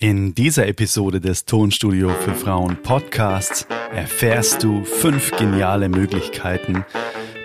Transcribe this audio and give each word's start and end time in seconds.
In 0.00 0.32
dieser 0.32 0.68
Episode 0.68 1.20
des 1.20 1.44
Tonstudio 1.44 2.10
für 2.10 2.32
Frauen 2.32 2.80
Podcasts 2.84 3.66
erfährst 3.92 4.62
du 4.62 4.84
fünf 4.84 5.32
geniale 5.32 5.88
Möglichkeiten 5.88 6.84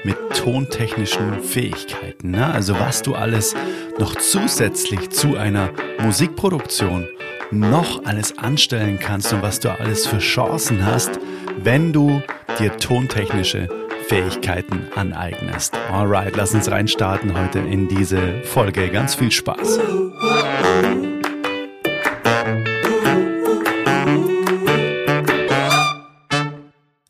mit 0.04 0.15
tontechnischen 0.38 1.42
Fähigkeiten. 1.42 2.29
Ne? 2.29 2.46
Also 2.46 2.79
was 2.79 3.02
du 3.02 3.16
alles 3.16 3.55
noch 3.97 4.13
zusätzlich 4.18 5.10
zu 5.10 5.36
einer 5.36 5.71
Musikproduktion 6.00 7.08
noch 7.50 8.05
alles 8.05 8.37
anstellen 8.37 8.99
kannst 8.99 9.33
und 9.33 9.42
was 9.42 9.60
du 9.60 9.72
alles 9.72 10.06
für 10.06 10.20
Chancen 10.20 10.85
hast, 10.85 11.20
wenn 11.58 11.92
du 11.92 12.22
dir 12.60 12.78
tontechnische 12.78 13.67
Fähigkeiten 14.08 14.90
aneignest. 14.96 15.74
Alright, 15.92 16.35
lass 16.35 16.54
uns 16.54 16.70
reinstarten 16.70 17.35
heute 17.35 17.59
in 17.59 17.88
diese 17.88 18.44
Folge. 18.44 18.90
Ganz 18.90 19.16
viel 19.16 19.31
Spaß. 19.31 19.80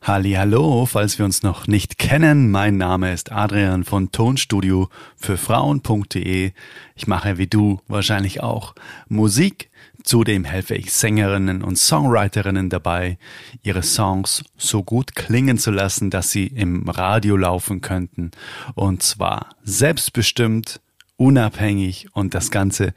Hallo, 0.06 0.86
falls 0.86 1.18
wir 1.18 1.24
uns 1.24 1.44
noch 1.44 1.66
nicht 1.66 1.98
kennen, 1.98 2.52
mein 2.52 2.76
Name 2.76 3.14
ist 3.14 3.32
Adrian 3.32 3.86
von 3.86 4.12
Tonstudio 4.12 4.90
für 5.16 5.38
Frauen.de. 5.38 6.52
Ich 6.94 7.08
mache 7.08 7.38
wie 7.38 7.48
du 7.48 7.80
wahrscheinlich 7.88 8.44
auch 8.44 8.76
Musik. 9.08 9.70
Zudem 10.04 10.44
helfe 10.44 10.76
ich 10.76 10.92
Sängerinnen 10.92 11.64
und 11.64 11.78
Songwriterinnen 11.78 12.70
dabei, 12.70 13.18
ihre 13.62 13.82
Songs 13.82 14.44
so 14.58 14.84
gut 14.84 15.16
klingen 15.16 15.58
zu 15.58 15.72
lassen, 15.72 16.10
dass 16.10 16.32
sie 16.32 16.48
im 16.48 16.90
Radio 16.90 17.38
laufen 17.38 17.80
könnten. 17.80 18.32
Und 18.76 19.04
zwar 19.04 19.56
selbstbestimmt, 19.64 20.82
unabhängig 21.16 22.08
und 22.12 22.34
das 22.34 22.52
Ganze 22.52 22.94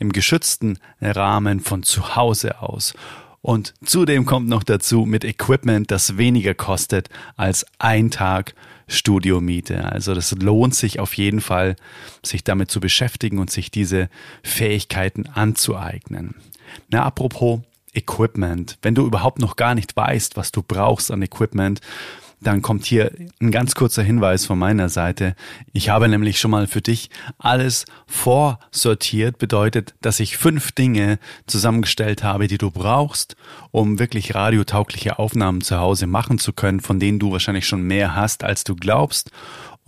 im 0.00 0.10
geschützten 0.10 0.80
Rahmen 1.00 1.60
von 1.60 1.84
zu 1.84 2.16
Hause 2.16 2.60
aus. 2.62 2.94
Und 3.40 3.74
zudem 3.84 4.26
kommt 4.26 4.48
noch 4.48 4.62
dazu 4.62 5.04
mit 5.06 5.24
Equipment, 5.24 5.90
das 5.90 6.16
weniger 6.16 6.54
kostet 6.54 7.08
als 7.36 7.66
ein 7.78 8.10
Tag 8.10 8.54
Studiomiete. 8.88 9.84
Also 9.84 10.14
das 10.14 10.32
lohnt 10.32 10.74
sich 10.74 10.98
auf 10.98 11.14
jeden 11.14 11.40
Fall, 11.40 11.76
sich 12.24 12.42
damit 12.42 12.70
zu 12.70 12.80
beschäftigen 12.80 13.38
und 13.38 13.50
sich 13.50 13.70
diese 13.70 14.08
Fähigkeiten 14.42 15.26
anzueignen. 15.26 16.34
Na, 16.88 17.04
apropos 17.04 17.60
Equipment. 17.94 18.78
Wenn 18.82 18.94
du 18.94 19.06
überhaupt 19.06 19.40
noch 19.40 19.56
gar 19.56 19.74
nicht 19.74 19.96
weißt, 19.96 20.36
was 20.36 20.52
du 20.52 20.62
brauchst 20.62 21.10
an 21.10 21.22
Equipment, 21.22 21.80
dann 22.40 22.62
kommt 22.62 22.84
hier 22.84 23.12
ein 23.40 23.50
ganz 23.50 23.74
kurzer 23.74 24.02
Hinweis 24.02 24.46
von 24.46 24.58
meiner 24.58 24.88
Seite. 24.88 25.34
Ich 25.72 25.88
habe 25.88 26.08
nämlich 26.08 26.38
schon 26.38 26.50
mal 26.50 26.66
für 26.66 26.80
dich 26.80 27.10
alles 27.38 27.84
vorsortiert, 28.06 29.38
bedeutet, 29.38 29.94
dass 30.00 30.20
ich 30.20 30.36
fünf 30.36 30.72
Dinge 30.72 31.18
zusammengestellt 31.46 32.22
habe, 32.22 32.46
die 32.46 32.58
du 32.58 32.70
brauchst, 32.70 33.36
um 33.70 33.98
wirklich 33.98 34.34
radiotaugliche 34.34 35.18
Aufnahmen 35.18 35.60
zu 35.60 35.78
Hause 35.78 36.06
machen 36.06 36.38
zu 36.38 36.52
können, 36.52 36.80
von 36.80 37.00
denen 37.00 37.18
du 37.18 37.32
wahrscheinlich 37.32 37.66
schon 37.66 37.82
mehr 37.82 38.14
hast, 38.14 38.44
als 38.44 38.64
du 38.64 38.76
glaubst. 38.76 39.30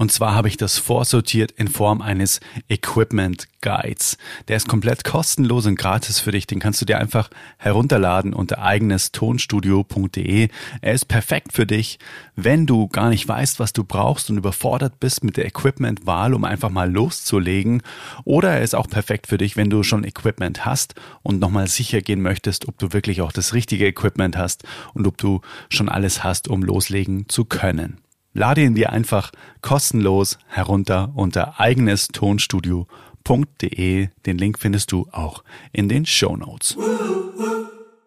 Und 0.01 0.11
zwar 0.11 0.35
habe 0.35 0.49
ich 0.49 0.57
das 0.57 0.79
vorsortiert 0.79 1.53
in 1.53 1.69
Form 1.69 2.01
eines 2.01 2.41
Equipment 2.71 3.49
Guides. 3.61 4.17
Der 4.49 4.57
ist 4.57 4.67
komplett 4.67 5.05
kostenlos 5.05 5.67
und 5.67 5.75
gratis 5.75 6.19
für 6.19 6.33
dich. 6.33 6.47
Den 6.47 6.59
kannst 6.59 6.81
du 6.81 6.87
dir 6.87 6.97
einfach 6.97 7.29
herunterladen 7.59 8.33
unter 8.33 8.61
eigenestonstudio.de. 8.63 10.49
Er 10.81 10.93
ist 10.95 11.05
perfekt 11.05 11.53
für 11.53 11.67
dich, 11.67 11.99
wenn 12.35 12.65
du 12.65 12.89
gar 12.89 13.11
nicht 13.11 13.29
weißt, 13.29 13.61
was 13.61 13.75
du 13.75 13.85
brauchst 13.85 14.31
und 14.31 14.39
überfordert 14.39 15.01
bist 15.01 15.23
mit 15.23 15.37
der 15.37 15.45
Equipment-Wahl, 15.45 16.33
um 16.33 16.45
einfach 16.45 16.71
mal 16.71 16.91
loszulegen. 16.91 17.83
Oder 18.25 18.53
er 18.53 18.63
ist 18.63 18.75
auch 18.75 18.89
perfekt 18.89 19.27
für 19.27 19.37
dich, 19.37 19.59
wenn 19.59 19.69
du 19.69 19.83
schon 19.83 20.05
Equipment 20.05 20.65
hast 20.65 20.95
und 21.23 21.41
nochmal 21.41 21.69
sicher 21.69 22.01
gehen 22.01 22.23
möchtest, 22.23 22.69
ob 22.69 22.79
du 22.79 22.95
wirklich 22.95 23.21
auch 23.21 23.33
das 23.33 23.53
richtige 23.53 23.87
Equipment 23.87 24.39
hast 24.39 24.65
und 24.95 25.07
ob 25.07 25.19
du 25.19 25.43
schon 25.69 25.91
alles 25.91 26.25
hast, 26.25 26.49
um 26.49 26.63
loslegen 26.63 27.29
zu 27.29 27.45
können. 27.45 27.99
Lade 28.33 28.63
ihn 28.63 28.75
dir 28.75 28.91
einfach 28.91 29.31
kostenlos 29.61 30.39
herunter 30.47 31.13
unter 31.15 31.61
eigenestonstudio.de. 31.61 34.09
Den 34.27 34.39
Link 34.39 34.59
findest 34.59 34.93
du 34.93 35.09
auch 35.11 35.43
in 35.73 35.89
den 35.89 36.07
Show 36.07 36.37
Notes. 36.37 36.77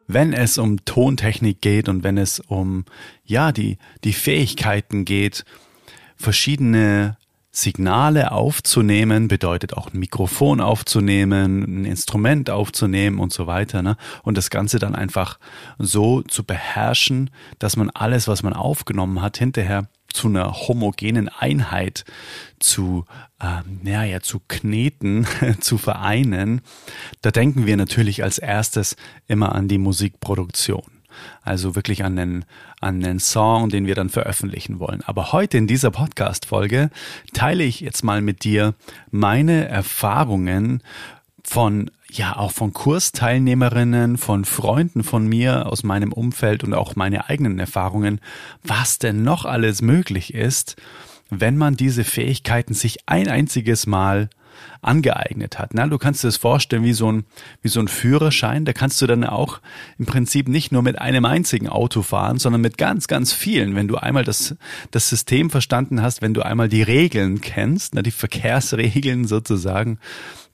Wenn 0.07 0.31
es 0.33 0.57
um 0.57 0.83
Tontechnik 0.85 1.61
geht 1.61 1.87
und 1.89 2.03
wenn 2.03 2.17
es 2.17 2.39
um, 2.39 2.85
ja, 3.25 3.51
die, 3.51 3.77
die 4.03 4.13
Fähigkeiten 4.13 5.05
geht, 5.05 5.45
verschiedene 6.15 7.17
Signale 7.55 8.31
aufzunehmen, 8.31 9.27
bedeutet 9.27 9.77
auch 9.77 9.93
ein 9.93 9.99
Mikrofon 9.99 10.59
aufzunehmen, 10.59 11.83
ein 11.83 11.85
Instrument 11.85 12.49
aufzunehmen 12.49 13.19
und 13.19 13.31
so 13.31 13.45
weiter. 13.45 13.83
Ne? 13.83 13.95
Und 14.23 14.39
das 14.39 14.49
Ganze 14.49 14.79
dann 14.79 14.95
einfach 14.95 15.37
so 15.77 16.23
zu 16.23 16.43
beherrschen, 16.43 17.29
dass 17.59 17.77
man 17.77 17.91
alles, 17.91 18.27
was 18.27 18.41
man 18.41 18.53
aufgenommen 18.53 19.21
hat, 19.21 19.37
hinterher 19.37 19.87
zu 20.11 20.29
einer 20.29 20.51
homogenen 20.67 21.29
Einheit 21.29 22.05
zu, 22.59 23.05
ähm, 23.39 23.81
ja, 23.83 24.03
ja, 24.03 24.21
zu 24.21 24.41
kneten, 24.47 25.27
zu 25.59 25.77
vereinen, 25.77 26.61
da 27.21 27.29
denken 27.29 27.67
wir 27.67 27.77
natürlich 27.77 28.23
als 28.23 28.39
erstes 28.39 28.95
immer 29.27 29.53
an 29.53 29.67
die 29.67 29.77
Musikproduktion. 29.77 30.92
Also 31.41 31.75
wirklich 31.75 32.03
an 32.03 32.15
den, 32.15 32.45
an 32.81 32.99
den 32.99 33.19
Song, 33.19 33.69
den 33.69 33.85
wir 33.85 33.95
dann 33.95 34.09
veröffentlichen 34.09 34.79
wollen. 34.79 35.01
Aber 35.05 35.31
heute 35.31 35.57
in 35.57 35.67
dieser 35.67 35.91
Podcast-Folge 35.91 36.89
teile 37.33 37.63
ich 37.63 37.79
jetzt 37.81 38.03
mal 38.03 38.21
mit 38.21 38.43
dir 38.43 38.75
meine 39.11 39.67
Erfahrungen 39.67 40.81
von 41.43 41.91
ja 42.09 42.35
auch 42.37 42.51
von 42.51 42.73
Kursteilnehmerinnen, 42.73 44.17
von 44.17 44.45
Freunden 44.45 45.03
von 45.03 45.27
mir 45.27 45.65
aus 45.65 45.83
meinem 45.83 46.13
Umfeld 46.13 46.63
und 46.63 46.73
auch 46.73 46.95
meine 46.95 47.27
eigenen 47.27 47.59
Erfahrungen, 47.59 48.21
was 48.63 48.99
denn 48.99 49.23
noch 49.23 49.45
alles 49.45 49.81
möglich 49.81 50.33
ist, 50.33 50.75
wenn 51.29 51.57
man 51.57 51.75
diese 51.75 52.03
Fähigkeiten 52.03 52.73
sich 52.73 52.99
ein 53.07 53.27
einziges 53.27 53.87
Mal 53.87 54.29
angeeignet 54.81 55.59
hat. 55.59 55.73
Na, 55.73 55.87
du 55.87 55.97
kannst 55.97 56.23
dir 56.23 56.27
das 56.27 56.37
vorstellen 56.37 56.83
wie 56.83 56.93
so 56.93 57.11
ein, 57.11 57.25
wie 57.61 57.69
so 57.69 57.79
ein 57.79 57.87
Führerschein. 57.87 58.65
Da 58.65 58.73
kannst 58.73 59.01
du 59.01 59.07
dann 59.07 59.23
auch 59.23 59.61
im 59.97 60.05
Prinzip 60.05 60.47
nicht 60.47 60.71
nur 60.71 60.81
mit 60.81 60.99
einem 60.99 61.25
einzigen 61.25 61.69
Auto 61.69 62.01
fahren, 62.01 62.37
sondern 62.39 62.61
mit 62.61 62.77
ganz, 62.77 63.07
ganz 63.07 63.33
vielen. 63.33 63.75
Wenn 63.75 63.87
du 63.87 63.97
einmal 63.97 64.23
das, 64.23 64.55
das 64.91 65.09
System 65.09 65.49
verstanden 65.49 66.01
hast, 66.01 66.21
wenn 66.21 66.33
du 66.33 66.41
einmal 66.41 66.69
die 66.69 66.83
Regeln 66.83 67.41
kennst, 67.41 67.95
na, 67.95 68.01
die 68.01 68.11
Verkehrsregeln 68.11 69.25
sozusagen, 69.27 69.99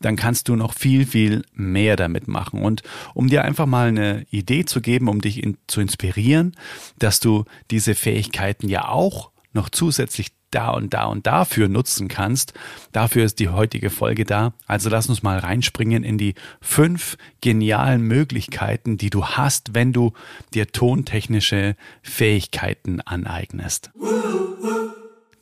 dann 0.01 0.15
kannst 0.15 0.47
du 0.47 0.55
noch 0.55 0.73
viel, 0.73 1.05
viel 1.05 1.43
mehr 1.53 1.95
damit 1.95 2.27
machen. 2.27 2.61
Und 2.61 2.83
um 3.13 3.27
dir 3.27 3.43
einfach 3.43 3.65
mal 3.65 3.89
eine 3.89 4.25
Idee 4.31 4.65
zu 4.65 4.81
geben, 4.81 5.09
um 5.09 5.21
dich 5.21 5.43
in, 5.43 5.57
zu 5.67 5.81
inspirieren, 5.81 6.55
dass 6.97 7.19
du 7.19 7.45
diese 7.69 7.95
Fähigkeiten 7.95 8.69
ja 8.69 8.87
auch 8.87 9.31
noch 9.51 9.69
zusätzlich 9.69 10.31
da 10.51 10.69
und 10.69 10.93
da 10.93 11.05
und 11.05 11.27
dafür 11.27 11.67
nutzen 11.67 12.07
kannst. 12.07 12.53
Dafür 12.91 13.25
ist 13.25 13.39
die 13.39 13.49
heutige 13.49 13.89
Folge 13.89 14.25
da. 14.25 14.53
Also 14.67 14.89
lass 14.89 15.07
uns 15.07 15.23
mal 15.23 15.39
reinspringen 15.39 16.03
in 16.03 16.17
die 16.17 16.35
fünf 16.61 17.17
genialen 17.41 18.01
Möglichkeiten, 18.01 18.97
die 18.97 19.09
du 19.09 19.25
hast, 19.25 19.73
wenn 19.73 19.93
du 19.93 20.13
dir 20.53 20.71
tontechnische 20.71 21.75
Fähigkeiten 22.01 23.01
aneignest. 23.01 23.91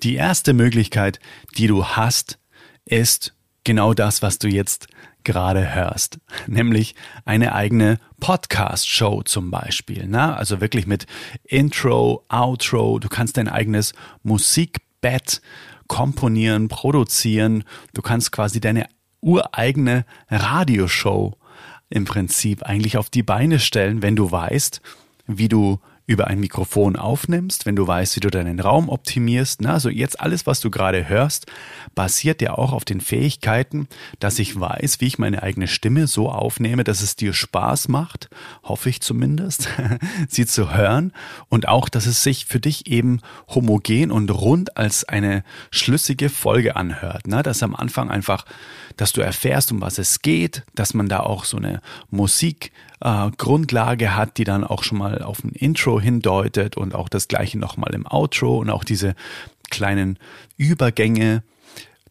Die 0.04 0.16
erste 0.16 0.54
Möglichkeit, 0.54 1.20
die 1.58 1.68
du 1.68 1.86
hast, 1.86 2.40
ist 2.86 3.34
genau 3.64 3.94
das, 3.94 4.22
was 4.22 4.40
du 4.40 4.48
jetzt 4.48 4.88
gerade 5.28 5.76
hörst, 5.76 6.20
nämlich 6.48 6.96
eine 7.26 7.54
eigene 7.54 8.00
Podcast-Show 8.20 9.24
zum 9.24 9.52
Beispiel. 9.52 10.06
Na? 10.08 10.36
Also 10.36 10.62
wirklich 10.62 10.88
mit 10.88 11.06
Intro, 11.44 12.26
Outro, 12.30 12.98
du 12.98 13.10
kannst 13.10 13.38
dein 13.38 13.50
eigenes 13.50 13.94
Musik 14.24 14.87
Bett 15.02 15.42
komponieren, 15.88 16.68
produzieren. 16.68 17.64
Du 17.94 18.02
kannst 18.02 18.32
quasi 18.32 18.60
deine 18.60 18.88
ureigene 19.22 20.06
Radioshow 20.30 21.38
im 21.90 22.06
Prinzip 22.06 22.64
eigentlich 22.64 22.98
auf 22.98 23.10
die 23.10 23.24
Beine 23.24 23.60
stellen, 23.60 24.02
wenn 24.02 24.16
du 24.16 24.32
weißt, 24.32 24.82
wie 25.28 25.48
du 25.48 25.80
über 26.08 26.28
ein 26.28 26.40
Mikrofon 26.40 26.96
aufnimmst, 26.96 27.66
wenn 27.66 27.76
du 27.76 27.86
weißt, 27.86 28.16
wie 28.16 28.22
du 28.22 28.30
deinen 28.30 28.62
Raum 28.62 28.88
optimierst. 28.88 29.62
Na, 29.62 29.74
also 29.74 29.90
jetzt 29.90 30.22
alles, 30.22 30.48
was 30.48 30.62
du 30.62 30.72
gerade 30.72 31.10
hörst, 31.10 31.48
basiert 31.96 32.42
ja 32.42 32.58
auch 32.58 32.72
auf 32.72 32.86
den 32.86 33.02
Fähigkeiten, 33.02 33.90
dass 34.20 34.40
ich 34.40 34.58
weiß, 34.58 35.02
wie 35.02 35.06
ich 35.06 35.20
meine 35.20 35.44
eigene 35.44 35.68
Stimme 35.68 36.08
so 36.08 36.30
aufnehme, 36.30 36.86
dass 36.86 37.02
es 37.02 37.18
dir 37.18 37.34
Spaß 37.34 37.90
macht, 37.90 38.30
hoffe 38.64 38.90
ich 38.90 39.02
zumindest, 39.02 39.68
sie 40.30 40.46
zu 40.46 40.74
hören 40.74 41.12
und 41.50 41.68
auch, 41.68 41.90
dass 41.90 42.06
es 42.06 42.24
sich 42.24 42.46
für 42.46 42.62
dich 42.62 42.88
eben 42.88 43.20
homogen 43.50 44.10
und 44.10 44.32
rund 44.32 44.78
als 44.78 45.04
eine 45.04 45.44
schlüssige 45.72 46.30
Folge 46.30 46.78
anhört. 46.78 47.24
Na, 47.28 47.44
dass 47.44 47.62
am 47.64 47.76
Anfang 47.76 48.10
einfach, 48.10 48.46
dass 48.96 49.12
du 49.12 49.20
erfährst, 49.20 49.74
um 49.74 49.82
was 49.82 49.98
es 49.98 50.22
geht, 50.22 50.64
dass 50.74 50.94
man 50.94 51.10
da 51.10 51.20
auch 51.20 51.44
so 51.44 51.58
eine 51.58 51.82
Musik 52.10 52.72
äh, 53.02 53.30
Grundlage 53.38 54.16
hat, 54.16 54.38
die 54.38 54.44
dann 54.44 54.64
auch 54.64 54.84
schon 54.84 54.98
mal 54.98 55.22
auf 55.22 55.44
ein 55.44 55.52
Intro 55.52 56.00
hindeutet 56.00 56.78
und 56.78 56.96
auch 56.96 57.10
das 57.10 57.28
gleiche 57.28 57.58
nochmal 57.58 57.94
im 57.94 58.06
Outro 58.06 58.58
und 58.58 58.70
auch 58.70 58.84
diese 58.84 59.16
kleinen 59.70 60.18
Übergänge, 60.58 61.44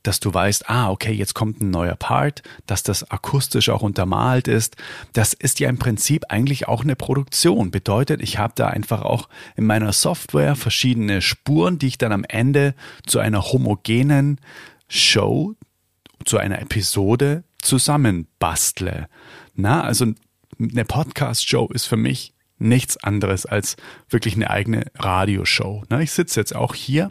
dass 0.07 0.21
du 0.21 0.33
weißt, 0.33 0.71
ah, 0.71 0.91
okay, 0.91 1.13
jetzt 1.13 1.35
kommt 1.35 1.61
ein 1.61 1.71
neuer 1.71 1.97
Part, 1.97 2.43
dass 2.67 2.85
das 2.85 3.11
akustisch 3.11 3.69
auch 3.71 3.83
untermalt 3.83 4.47
ist. 4.47 4.77
Das 5.13 5.33
ist 5.33 5.59
ja 5.59 5.69
im 5.69 5.79
Prinzip 5.79 6.27
eigentlich 6.29 6.69
auch 6.69 6.85
eine 6.85 6.95
Produktion. 6.95 7.73
Bedeutet, 7.73 8.23
ich 8.23 8.39
habe 8.39 8.53
da 8.55 8.69
einfach 8.69 9.03
auch 9.03 9.29
in 9.57 9.67
meiner 9.67 9.93
Software 9.93 10.55
verschiedene 10.55 11.23
Spuren, 11.23 11.79
die 11.79 11.89
ich 11.89 11.99
dann 11.99 12.13
am 12.13 12.25
Ende 12.25 12.75
zu 13.05 13.19
einer 13.19 13.43
homogenen 13.43 14.41
Show, 14.89 15.55
zu 16.25 16.39
einer 16.39 16.61
Episode 16.61 17.43
zusammenbastle. 17.61 19.09
Na, 19.55 19.83
also 19.83 20.07
eine 20.59 20.85
Podcast-Show 20.85 21.69
ist 21.73 21.87
für 21.87 21.97
mich 21.97 22.33
nichts 22.59 22.97
anderes 22.97 23.45
als 23.45 23.77
wirklich 24.09 24.35
eine 24.35 24.51
eigene 24.51 24.87
Radioshow. 24.95 25.85
Ich 26.01 26.13
sitze 26.13 26.41
jetzt 26.41 26.57
auch 26.57 26.75
hier 26.75 27.11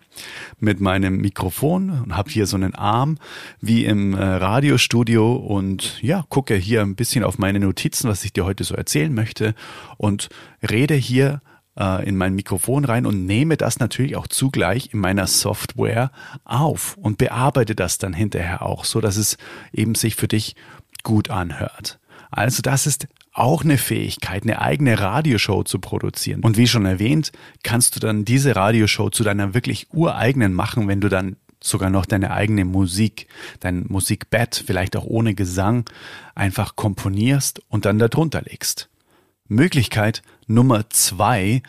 mit 0.60 0.80
meinem 0.80 1.18
Mikrofon 1.18 1.90
und 1.90 2.18
habe 2.18 2.32
hier 2.32 2.48
so 2.48 2.56
einen 2.56 2.74
Arm 2.74 3.18
wie 3.62 3.86
im 3.86 4.14
äh, 4.14 4.24
Radiostudio 4.24 5.36
und 5.36 6.02
ja, 6.02 6.26
gucke 6.30 6.56
hier 6.56 6.82
ein 6.82 6.96
bisschen 6.96 7.24
auf 7.24 7.38
meine 7.38 7.60
Notizen, 7.60 8.10
was 8.10 8.26
ich 8.26 8.34
dir 8.34 8.46
heute 8.46 8.64
so 8.64 8.74
erzählen 8.74 9.14
möchte 9.14 9.54
und 9.98 10.30
rede 10.68 10.96
hier 10.96 11.42
äh, 11.78 12.08
in 12.08 12.16
mein 12.16 12.34
Mikrofon 12.34 12.86
rein 12.86 13.06
und 13.06 13.26
nehme 13.26 13.56
das 13.58 13.80
natürlich 13.80 14.16
auch 14.16 14.28
zugleich 14.28 14.94
in 14.94 15.00
meiner 15.00 15.28
Software 15.28 16.12
auf 16.44 16.98
und 16.98 17.20
bearbeite 17.20 17.76
das 17.76 18.00
dann 18.00 18.14
hinterher 18.14 18.64
auch, 18.64 18.84
so 18.84 19.00
dass 19.00 19.18
es 19.18 19.38
eben 19.72 19.94
sich 19.94 20.16
für 20.16 20.28
dich 20.28 20.56
gut 21.04 21.30
anhört. 21.30 22.00
Also 22.36 22.62
das 22.62 22.86
ist 22.86 23.08
auch 23.32 23.64
eine 23.64 23.78
Fähigkeit, 23.78 24.44
eine 24.44 24.62
eigene 24.62 25.00
Radioshow 25.00 25.64
zu 25.64 25.80
produzieren. 25.80 26.42
Und 26.42 26.58
wie 26.58 26.68
schon 26.68 26.86
erwähnt, 26.86 27.32
kannst 27.64 27.96
du 27.96 28.02
dann 28.02 28.26
diese 28.26 28.58
Radioshow 28.58 29.10
zu 29.10 29.24
deiner 29.24 29.54
wirklich 29.54 29.88
ureigenen 29.94 30.54
machen, 30.54 30.90
wenn 30.90 31.00
du 31.00 31.08
dann 31.08 31.38
sogar 31.62 31.90
noch 31.90 32.06
deine 32.06 32.32
eigene 32.32 32.66
Musik, 32.66 33.28
dein 33.62 33.86
Musikbett, 33.88 34.64
vielleicht 34.68 34.98
auch 34.98 35.06
ohne 35.06 35.34
Gesang, 35.34 35.90
einfach 36.36 36.76
komponierst 36.76 37.62
und 37.70 37.86
dann 37.86 38.00
darunter 38.00 38.42
legst. 38.42 38.90
Möglichkeit 39.48 40.22
Nummer 40.46 40.90
zwei, 40.90 41.64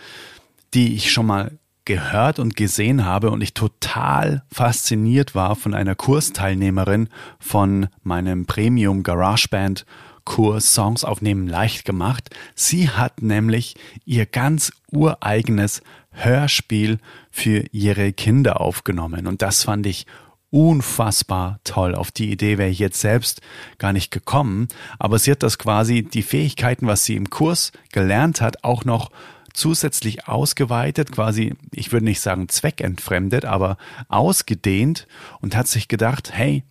die 0.75 0.97
ich 0.97 1.13
schon 1.13 1.27
mal 1.27 1.59
gehört 1.85 2.41
und 2.41 2.57
gesehen 2.57 3.05
habe 3.05 3.31
und 3.31 3.41
ich 3.41 3.55
total 3.55 4.43
fasziniert 4.53 5.37
war 5.37 5.55
von 5.55 5.75
einer 5.75 5.95
Kursteilnehmerin 5.95 7.09
von 7.39 7.87
meinem 8.03 8.47
Premium 8.47 9.05
GarageBand 9.05 9.87
Kurs 10.27 10.75
Songs 10.75 11.05
aufnehmen 11.05 11.49
leicht 11.49 11.87
gemacht. 11.87 12.29
Sie 12.55 12.91
hat 12.91 13.23
nämlich 13.23 13.77
ihr 14.05 14.27
ganz 14.27 14.73
ureigenes 14.93 15.81
Hörspiel 16.11 16.99
für 17.31 17.65
ihre 17.73 18.13
Kinder 18.13 18.61
aufgenommen 18.61 19.27
und 19.27 19.41
das 19.41 19.63
fand 19.63 19.87
ich 19.87 20.05
unfassbar 20.51 21.61
toll. 21.65 21.95
Auf 21.95 22.11
die 22.11 22.31
Idee 22.31 22.59
wäre 22.59 22.71
ich 22.71 22.79
jetzt 22.79 23.01
selbst 23.01 23.41
gar 23.79 23.93
nicht 23.93 24.11
gekommen, 24.11 24.69
aber 24.99 25.19
sie 25.19 25.31
hat 25.31 25.43
das 25.43 25.59
quasi 25.59 26.03
die 26.03 26.23
Fähigkeiten, 26.23 26.87
was 26.87 27.05
sie 27.05 27.17
im 27.17 27.31
Kurs 27.31 27.73
gelernt 27.93 28.41
hat, 28.41 28.65
auch 28.65 28.85
noch 28.85 29.11
zusätzlich 29.53 30.29
ausgeweitet, 30.29 31.13
quasi, 31.13 31.55
ich 31.73 31.93
würde 31.93 32.05
nicht 32.05 32.21
sagen 32.21 32.49
zweckentfremdet, 32.49 33.45
aber 33.45 33.79
ausgedehnt 34.09 35.07
und 35.41 35.57
hat 35.57 35.67
sich 35.67 35.89
gedacht, 35.89 36.31
hey, 36.33 36.63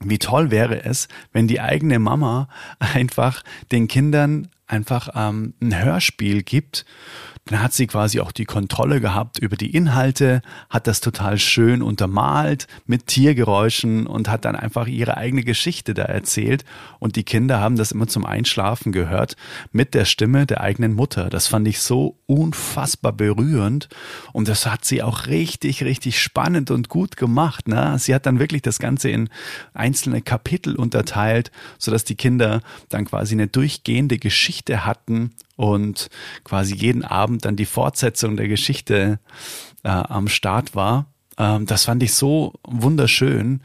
wie 0.00 0.18
toll 0.18 0.50
wäre 0.50 0.84
es, 0.84 1.08
wenn 1.32 1.48
die 1.48 1.60
eigene 1.60 1.98
Mama 1.98 2.48
einfach 2.78 3.42
den 3.72 3.88
Kindern 3.88 4.48
einfach 4.66 5.08
ähm, 5.14 5.54
ein 5.60 5.82
Hörspiel 5.82 6.42
gibt 6.42 6.84
dann 7.46 7.62
hat 7.62 7.72
sie 7.72 7.86
quasi 7.86 8.20
auch 8.20 8.32
die 8.32 8.44
Kontrolle 8.44 9.00
gehabt 9.00 9.38
über 9.38 9.56
die 9.56 9.70
Inhalte, 9.70 10.42
hat 10.68 10.88
das 10.88 11.00
total 11.00 11.38
schön 11.38 11.80
untermalt 11.80 12.66
mit 12.86 13.06
Tiergeräuschen 13.06 14.08
und 14.08 14.28
hat 14.28 14.44
dann 14.44 14.56
einfach 14.56 14.88
ihre 14.88 15.16
eigene 15.16 15.44
Geschichte 15.44 15.94
da 15.94 16.02
erzählt. 16.02 16.64
Und 16.98 17.14
die 17.14 17.22
Kinder 17.22 17.60
haben 17.60 17.76
das 17.76 17.92
immer 17.92 18.08
zum 18.08 18.26
Einschlafen 18.26 18.90
gehört 18.90 19.36
mit 19.70 19.94
der 19.94 20.06
Stimme 20.06 20.44
der 20.44 20.60
eigenen 20.60 20.94
Mutter. 20.94 21.30
Das 21.30 21.46
fand 21.46 21.68
ich 21.68 21.80
so 21.80 22.18
unfassbar 22.26 23.12
berührend 23.12 23.88
und 24.32 24.48
das 24.48 24.66
hat 24.66 24.84
sie 24.84 25.04
auch 25.04 25.28
richtig, 25.28 25.84
richtig 25.84 26.20
spannend 26.20 26.72
und 26.72 26.88
gut 26.88 27.16
gemacht. 27.16 27.68
Ne? 27.68 27.96
Sie 28.00 28.12
hat 28.12 28.26
dann 28.26 28.40
wirklich 28.40 28.62
das 28.62 28.80
Ganze 28.80 29.08
in 29.10 29.28
einzelne 29.72 30.20
Kapitel 30.20 30.74
unterteilt, 30.74 31.52
sodass 31.78 32.02
die 32.02 32.16
Kinder 32.16 32.60
dann 32.88 33.04
quasi 33.04 33.36
eine 33.36 33.46
durchgehende 33.46 34.18
Geschichte 34.18 34.84
hatten 34.84 35.30
und 35.56 36.08
quasi 36.44 36.74
jeden 36.74 37.04
Abend 37.04 37.44
dann 37.44 37.56
die 37.56 37.66
Fortsetzung 37.66 38.36
der 38.36 38.48
Geschichte 38.48 39.18
äh, 39.82 39.88
am 39.88 40.28
Start 40.28 40.74
war. 40.74 41.06
Ähm, 41.38 41.66
das 41.66 41.84
fand 41.84 42.02
ich 42.02 42.14
so 42.14 42.54
wunderschön. 42.66 43.62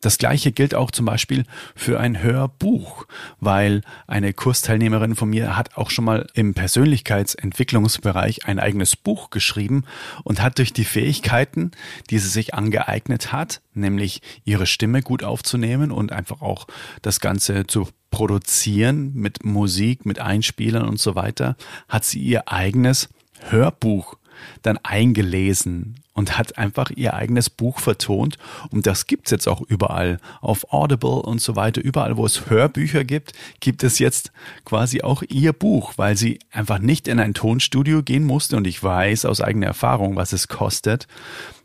Das 0.00 0.16
gleiche 0.16 0.50
gilt 0.50 0.74
auch 0.74 0.90
zum 0.90 1.04
Beispiel 1.04 1.44
für 1.74 2.00
ein 2.00 2.22
Hörbuch, 2.22 3.06
weil 3.38 3.82
eine 4.06 4.32
Kursteilnehmerin 4.32 5.14
von 5.14 5.28
mir 5.28 5.56
hat 5.56 5.76
auch 5.76 5.90
schon 5.90 6.06
mal 6.06 6.26
im 6.32 6.54
Persönlichkeitsentwicklungsbereich 6.54 8.46
ein 8.46 8.58
eigenes 8.58 8.96
Buch 8.96 9.28
geschrieben 9.28 9.84
und 10.24 10.40
hat 10.40 10.58
durch 10.58 10.72
die 10.72 10.84
Fähigkeiten, 10.84 11.72
die 12.08 12.18
sie 12.18 12.28
sich 12.28 12.54
angeeignet 12.54 13.32
hat, 13.32 13.60
nämlich 13.74 14.22
ihre 14.44 14.66
Stimme 14.66 15.02
gut 15.02 15.22
aufzunehmen 15.22 15.90
und 15.90 16.12
einfach 16.12 16.40
auch 16.40 16.66
das 17.02 17.20
Ganze 17.20 17.66
zu 17.66 17.88
produzieren 18.10 19.12
mit 19.14 19.44
Musik, 19.44 20.06
mit 20.06 20.18
Einspielern 20.18 20.88
und 20.88 20.98
so 20.98 21.14
weiter, 21.14 21.56
hat 21.88 22.04
sie 22.04 22.20
ihr 22.20 22.48
eigenes 22.48 23.10
Hörbuch 23.50 24.16
dann 24.62 24.78
eingelesen 24.78 25.96
und 26.20 26.36
hat 26.36 26.58
einfach 26.58 26.90
ihr 26.90 27.14
eigenes 27.14 27.48
Buch 27.48 27.80
vertont. 27.80 28.36
Und 28.70 28.86
das 28.86 29.06
gibt's 29.06 29.30
jetzt 29.30 29.48
auch 29.48 29.62
überall. 29.62 30.20
Auf 30.42 30.70
Audible 30.70 31.22
und 31.22 31.40
so 31.40 31.56
weiter. 31.56 31.80
Überall, 31.80 32.18
wo 32.18 32.26
es 32.26 32.50
Hörbücher 32.50 33.04
gibt, 33.04 33.32
gibt 33.60 33.82
es 33.82 33.98
jetzt 33.98 34.30
quasi 34.66 35.00
auch 35.00 35.22
ihr 35.30 35.54
Buch, 35.54 35.94
weil 35.96 36.18
sie 36.18 36.38
einfach 36.52 36.78
nicht 36.78 37.08
in 37.08 37.18
ein 37.18 37.32
Tonstudio 37.32 38.02
gehen 38.02 38.24
musste. 38.24 38.58
Und 38.58 38.66
ich 38.66 38.82
weiß 38.82 39.24
aus 39.24 39.40
eigener 39.40 39.68
Erfahrung, 39.68 40.16
was 40.16 40.34
es 40.34 40.46
kostet 40.48 41.08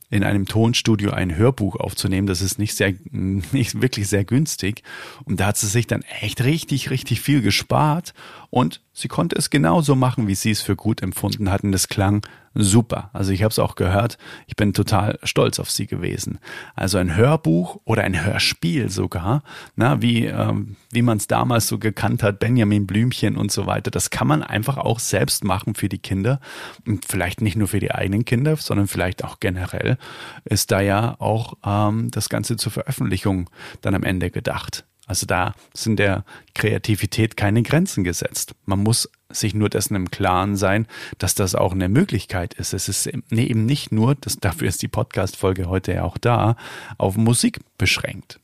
in 0.09 0.23
einem 0.23 0.45
Tonstudio 0.45 1.11
ein 1.11 1.35
Hörbuch 1.35 1.75
aufzunehmen. 1.75 2.27
Das 2.27 2.41
ist 2.41 2.57
nicht 2.57 2.75
sehr, 2.75 2.93
nicht 3.11 3.81
wirklich 3.81 4.07
sehr 4.07 4.23
günstig. 4.23 4.83
Und 5.25 5.41
da 5.41 5.47
hat 5.47 5.57
sie 5.57 5.67
sich 5.67 5.85
dann 5.85 6.03
echt 6.21 6.45
richtig, 6.45 6.91
richtig 6.91 7.19
viel 7.19 7.41
gespart 7.41 8.13
und 8.49 8.79
sie 8.93 9.09
konnte 9.09 9.35
es 9.35 9.49
genauso 9.49 9.95
machen, 9.95 10.27
wie 10.27 10.35
sie 10.35 10.51
es 10.51 10.61
für 10.61 10.77
gut 10.77 11.01
empfunden 11.01 11.51
hatten. 11.51 11.73
Das 11.73 11.89
klang 11.89 12.25
super. 12.55 13.09
Also 13.13 13.31
ich 13.31 13.43
habe 13.43 13.51
es 13.51 13.59
auch 13.59 13.75
gehört. 13.75 14.17
Ich 14.47 14.55
bin 14.55 14.73
total 14.73 15.19
stolz 15.23 15.59
auf 15.59 15.69
sie 15.69 15.85
gewesen. 15.85 16.39
Also 16.75 16.97
ein 16.97 17.15
Hörbuch 17.15 17.79
oder 17.83 18.03
ein 18.03 18.25
Hörspiel 18.25 18.89
sogar, 18.89 19.43
na, 19.75 20.01
wie, 20.01 20.25
ähm, 20.25 20.77
wie 20.91 21.01
man 21.01 21.17
es 21.17 21.27
damals 21.27 21.67
so 21.67 21.77
gekannt 21.77 22.23
hat, 22.23 22.39
Benjamin 22.39 22.87
Blümchen 22.87 23.37
und 23.37 23.51
so 23.51 23.67
weiter. 23.67 23.91
Das 23.91 24.09
kann 24.09 24.27
man 24.27 24.41
einfach 24.41 24.77
auch 24.77 24.99
selbst 24.99 25.43
machen 25.43 25.75
für 25.75 25.89
die 25.89 25.99
Kinder. 25.99 26.39
Und 26.87 27.05
vielleicht 27.05 27.41
nicht 27.41 27.57
nur 27.57 27.67
für 27.67 27.79
die 27.79 27.91
eigenen 27.91 28.25
Kinder, 28.25 28.55
sondern 28.55 28.87
vielleicht 28.87 29.23
auch 29.23 29.39
generell 29.39 29.97
ist 30.45 30.71
da 30.71 30.79
ja 30.79 31.15
auch 31.19 31.55
ähm, 31.65 32.09
das 32.11 32.29
Ganze 32.29 32.55
zur 32.55 32.71
Veröffentlichung 32.71 33.49
dann 33.81 33.95
am 33.95 34.03
Ende 34.03 34.31
gedacht. 34.31 34.85
Also 35.05 35.25
da 35.25 35.53
sind 35.73 35.97
der 35.97 36.23
Kreativität 36.53 37.37
keine 37.37 37.61
Grenzen 37.61 38.03
gesetzt. 38.03 38.55
Man 38.65 38.79
muss 38.79 39.09
sich 39.29 39.53
nur 39.53 39.69
dessen 39.69 39.95
im 39.95 40.09
Klaren 40.09 40.55
sein, 40.55 40.87
dass 41.17 41.35
das 41.35 41.55
auch 41.55 41.73
eine 41.73 41.89
Möglichkeit 41.89 42.53
ist. 42.55 42.73
Es 42.73 42.89
ist 42.89 43.07
eben 43.07 43.65
nicht 43.65 43.91
nur, 43.91 44.15
das, 44.15 44.37
dafür 44.37 44.67
ist 44.67 44.81
die 44.81 44.87
Podcast-Folge 44.87 45.67
heute 45.67 45.93
ja 45.93 46.03
auch 46.03 46.17
da, 46.17 46.55
auf 46.97 47.17
Musik 47.17 47.59
beschränkt. 47.77 48.39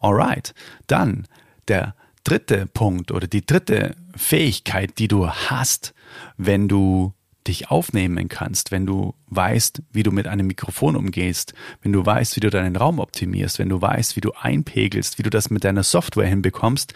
Alright, 0.00 0.54
dann 0.86 1.26
der 1.66 1.94
dritte 2.24 2.66
Punkt 2.66 3.10
oder 3.10 3.26
die 3.26 3.44
dritte 3.44 3.96
Fähigkeit, 4.16 4.98
die 4.98 5.08
du 5.08 5.28
hast, 5.28 5.94
wenn 6.36 6.68
du 6.68 7.14
dich 7.48 7.70
aufnehmen 7.70 8.28
kannst, 8.28 8.70
wenn 8.70 8.86
du 8.86 9.14
weißt, 9.26 9.82
wie 9.92 10.02
du 10.02 10.12
mit 10.12 10.28
einem 10.28 10.46
Mikrofon 10.46 10.96
umgehst, 10.96 11.54
wenn 11.82 11.92
du 11.92 12.04
weißt, 12.04 12.36
wie 12.36 12.40
du 12.40 12.50
deinen 12.50 12.76
Raum 12.76 12.98
optimierst, 12.98 13.58
wenn 13.58 13.68
du 13.68 13.80
weißt, 13.80 14.16
wie 14.16 14.20
du 14.20 14.32
einpegelst, 14.32 15.18
wie 15.18 15.22
du 15.22 15.30
das 15.30 15.50
mit 15.50 15.64
deiner 15.64 15.82
Software 15.82 16.28
hinbekommst, 16.28 16.94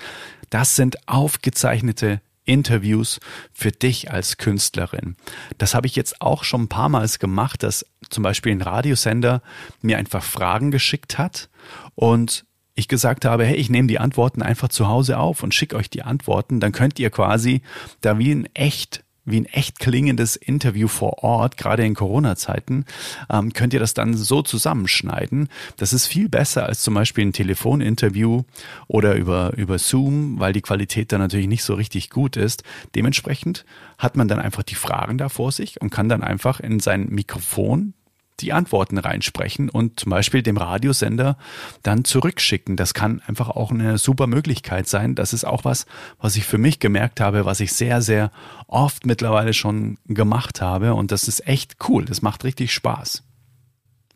das 0.50 0.76
sind 0.76 1.08
aufgezeichnete 1.08 2.20
Interviews 2.44 3.20
für 3.52 3.70
dich 3.70 4.10
als 4.10 4.36
Künstlerin. 4.36 5.16
Das 5.58 5.74
habe 5.74 5.86
ich 5.86 5.96
jetzt 5.96 6.20
auch 6.20 6.44
schon 6.44 6.62
ein 6.62 6.68
paar 6.68 6.88
Mal 6.88 7.08
gemacht, 7.18 7.62
dass 7.62 7.86
zum 8.10 8.22
Beispiel 8.22 8.52
ein 8.52 8.62
Radiosender 8.62 9.42
mir 9.80 9.98
einfach 9.98 10.22
Fragen 10.22 10.70
geschickt 10.70 11.18
hat 11.18 11.48
und 11.94 12.44
ich 12.74 12.88
gesagt 12.88 13.24
habe, 13.24 13.44
hey, 13.44 13.56
ich 13.56 13.70
nehme 13.70 13.88
die 13.88 13.98
Antworten 13.98 14.42
einfach 14.42 14.68
zu 14.68 14.88
Hause 14.88 15.18
auf 15.18 15.42
und 15.42 15.54
schicke 15.54 15.76
euch 15.76 15.90
die 15.90 16.02
Antworten, 16.02 16.58
dann 16.58 16.72
könnt 16.72 16.98
ihr 16.98 17.10
quasi 17.10 17.62
da 18.00 18.18
wie 18.18 18.32
in 18.32 18.46
echt 18.54 19.04
wie 19.24 19.40
ein 19.40 19.46
echt 19.46 19.78
klingendes 19.78 20.36
Interview 20.36 20.88
vor 20.88 21.22
Ort, 21.22 21.56
gerade 21.56 21.84
in 21.84 21.94
Corona-Zeiten, 21.94 22.84
ähm, 23.30 23.52
könnt 23.52 23.72
ihr 23.72 23.80
das 23.80 23.94
dann 23.94 24.14
so 24.14 24.42
zusammenschneiden. 24.42 25.48
Das 25.76 25.92
ist 25.92 26.06
viel 26.06 26.28
besser 26.28 26.66
als 26.66 26.82
zum 26.82 26.94
Beispiel 26.94 27.26
ein 27.26 27.32
Telefoninterview 27.32 28.42
oder 28.88 29.14
über, 29.14 29.52
über 29.56 29.78
Zoom, 29.78 30.38
weil 30.38 30.52
die 30.52 30.62
Qualität 30.62 31.12
dann 31.12 31.20
natürlich 31.20 31.46
nicht 31.48 31.62
so 31.62 31.74
richtig 31.74 32.10
gut 32.10 32.36
ist. 32.36 32.64
Dementsprechend 32.94 33.64
hat 33.98 34.16
man 34.16 34.28
dann 34.28 34.40
einfach 34.40 34.62
die 34.62 34.74
Fragen 34.74 35.18
da 35.18 35.28
vor 35.28 35.52
sich 35.52 35.80
und 35.80 35.90
kann 35.90 36.08
dann 36.08 36.22
einfach 36.22 36.60
in 36.60 36.80
sein 36.80 37.06
Mikrofon 37.08 37.94
die 38.42 38.52
Antworten 38.52 38.98
reinsprechen 38.98 39.70
und 39.70 40.00
zum 40.00 40.10
Beispiel 40.10 40.42
dem 40.42 40.56
Radiosender 40.56 41.38
dann 41.82 42.04
zurückschicken. 42.04 42.76
Das 42.76 42.92
kann 42.92 43.22
einfach 43.26 43.48
auch 43.48 43.70
eine 43.70 43.98
super 43.98 44.26
Möglichkeit 44.26 44.88
sein. 44.88 45.14
Das 45.14 45.32
ist 45.32 45.44
auch 45.44 45.64
was, 45.64 45.86
was 46.20 46.36
ich 46.36 46.44
für 46.44 46.58
mich 46.58 46.80
gemerkt 46.80 47.20
habe, 47.20 47.44
was 47.44 47.60
ich 47.60 47.72
sehr, 47.72 48.02
sehr 48.02 48.30
oft 48.66 49.06
mittlerweile 49.06 49.54
schon 49.54 49.98
gemacht 50.06 50.60
habe. 50.60 50.94
Und 50.94 51.12
das 51.12 51.28
ist 51.28 51.46
echt 51.46 51.76
cool. 51.88 52.04
Das 52.04 52.20
macht 52.20 52.44
richtig 52.44 52.74
Spaß. 52.74 53.22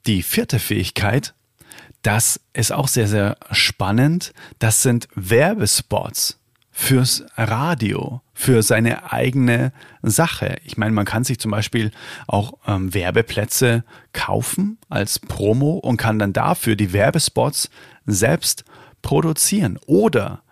Die 0.06 0.22
vierte 0.22 0.58
Fähigkeit, 0.58 1.34
das 2.02 2.40
ist 2.52 2.72
auch 2.72 2.88
sehr, 2.88 3.08
sehr 3.08 3.36
spannend. 3.52 4.32
Das 4.58 4.82
sind 4.82 5.08
Werbespots 5.14 6.38
fürs 6.78 7.24
Radio, 7.38 8.20
für 8.34 8.62
seine 8.62 9.10
eigene 9.10 9.72
Sache. 10.02 10.56
Ich 10.62 10.76
meine, 10.76 10.92
man 10.92 11.06
kann 11.06 11.24
sich 11.24 11.38
zum 11.38 11.50
Beispiel 11.50 11.90
auch 12.26 12.52
ähm, 12.66 12.92
Werbeplätze 12.92 13.82
kaufen 14.12 14.76
als 14.90 15.18
Promo 15.18 15.78
und 15.78 15.96
kann 15.96 16.18
dann 16.18 16.34
dafür 16.34 16.76
die 16.76 16.92
Werbespots 16.92 17.70
selbst 18.04 18.66
produzieren. 19.00 19.78
Oder 19.86 20.42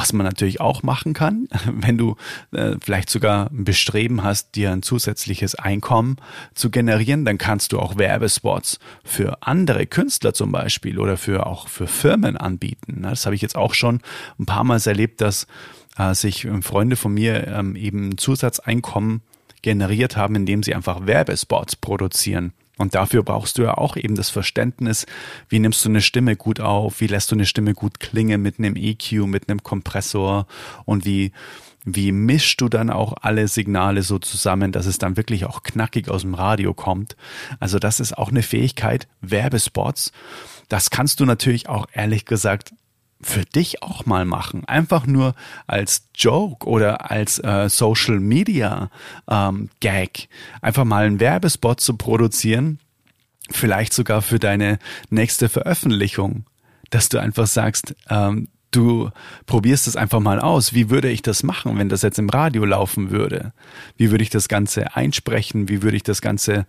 was 0.00 0.14
man 0.14 0.24
natürlich 0.24 0.62
auch 0.62 0.82
machen 0.82 1.12
kann, 1.12 1.46
wenn 1.66 1.98
du 1.98 2.16
äh, 2.52 2.76
vielleicht 2.80 3.10
sogar 3.10 3.50
ein 3.50 3.64
Bestreben 3.64 4.22
hast, 4.22 4.54
dir 4.54 4.72
ein 4.72 4.82
zusätzliches 4.82 5.54
Einkommen 5.54 6.16
zu 6.54 6.70
generieren, 6.70 7.26
dann 7.26 7.36
kannst 7.36 7.72
du 7.72 7.78
auch 7.78 7.98
Werbespots 7.98 8.78
für 9.04 9.42
andere 9.42 9.86
Künstler 9.86 10.32
zum 10.32 10.52
Beispiel 10.52 10.98
oder 10.98 11.18
für 11.18 11.46
auch 11.46 11.68
für 11.68 11.86
Firmen 11.86 12.38
anbieten. 12.38 13.02
Das 13.02 13.26
habe 13.26 13.34
ich 13.34 13.42
jetzt 13.42 13.56
auch 13.56 13.74
schon 13.74 14.00
ein 14.38 14.46
paar 14.46 14.64
Mal 14.64 14.80
erlebt, 14.86 15.20
dass 15.20 15.46
äh, 15.98 16.14
sich 16.14 16.48
Freunde 16.62 16.96
von 16.96 17.12
mir 17.12 17.46
ähm, 17.48 17.76
eben 17.76 18.16
Zusatzeinkommen 18.16 19.20
generiert 19.60 20.16
haben, 20.16 20.34
indem 20.34 20.62
sie 20.62 20.74
einfach 20.74 21.06
Werbespots 21.06 21.76
produzieren. 21.76 22.54
Und 22.80 22.94
dafür 22.94 23.22
brauchst 23.22 23.58
du 23.58 23.62
ja 23.62 23.74
auch 23.74 23.98
eben 23.98 24.14
das 24.14 24.30
Verständnis, 24.30 25.04
wie 25.50 25.58
nimmst 25.58 25.84
du 25.84 25.90
eine 25.90 26.00
Stimme 26.00 26.34
gut 26.34 26.60
auf, 26.60 27.02
wie 27.02 27.08
lässt 27.08 27.30
du 27.30 27.34
eine 27.34 27.44
Stimme 27.44 27.74
gut 27.74 28.00
klingen 28.00 28.40
mit 28.40 28.58
einem 28.58 28.74
EQ, 28.74 29.26
mit 29.26 29.50
einem 29.50 29.62
Kompressor 29.62 30.46
und 30.86 31.04
wie, 31.04 31.32
wie 31.84 32.10
mischst 32.10 32.58
du 32.58 32.70
dann 32.70 32.88
auch 32.88 33.16
alle 33.20 33.48
Signale 33.48 34.02
so 34.02 34.18
zusammen, 34.18 34.72
dass 34.72 34.86
es 34.86 34.96
dann 34.96 35.18
wirklich 35.18 35.44
auch 35.44 35.62
knackig 35.62 36.08
aus 36.08 36.22
dem 36.22 36.32
Radio 36.32 36.72
kommt. 36.72 37.16
Also 37.58 37.78
das 37.78 38.00
ist 38.00 38.16
auch 38.16 38.30
eine 38.30 38.42
Fähigkeit, 38.42 39.08
Werbespots. 39.20 40.12
Das 40.70 40.88
kannst 40.88 41.20
du 41.20 41.26
natürlich 41.26 41.68
auch 41.68 41.86
ehrlich 41.92 42.24
gesagt 42.24 42.72
für 43.22 43.44
dich 43.44 43.82
auch 43.82 44.06
mal 44.06 44.24
machen. 44.24 44.64
Einfach 44.66 45.06
nur 45.06 45.34
als 45.66 46.08
Joke 46.14 46.66
oder 46.66 47.10
als 47.10 47.38
äh, 47.38 47.68
Social 47.68 48.20
Media 48.20 48.90
ähm, 49.28 49.68
Gag. 49.80 50.28
Einfach 50.62 50.84
mal 50.84 51.04
einen 51.04 51.20
Werbespot 51.20 51.80
zu 51.80 51.96
produzieren. 51.96 52.78
Vielleicht 53.50 53.92
sogar 53.92 54.22
für 54.22 54.38
deine 54.38 54.78
nächste 55.10 55.48
Veröffentlichung. 55.48 56.44
Dass 56.90 57.08
du 57.08 57.18
einfach 57.18 57.46
sagst, 57.46 57.94
ähm, 58.08 58.48
du 58.70 59.10
probierst 59.46 59.86
es 59.86 59.96
einfach 59.96 60.20
mal 60.20 60.40
aus. 60.40 60.74
Wie 60.74 60.90
würde 60.90 61.10
ich 61.10 61.22
das 61.22 61.42
machen, 61.42 61.78
wenn 61.78 61.88
das 61.88 62.02
jetzt 62.02 62.18
im 62.18 62.30
Radio 62.30 62.64
laufen 62.64 63.10
würde? 63.10 63.52
Wie 63.96 64.10
würde 64.10 64.22
ich 64.22 64.30
das 64.30 64.48
Ganze 64.48 64.96
einsprechen? 64.96 65.68
Wie 65.68 65.82
würde 65.82 65.96
ich 65.96 66.02
das 66.02 66.22
Ganze 66.22 66.66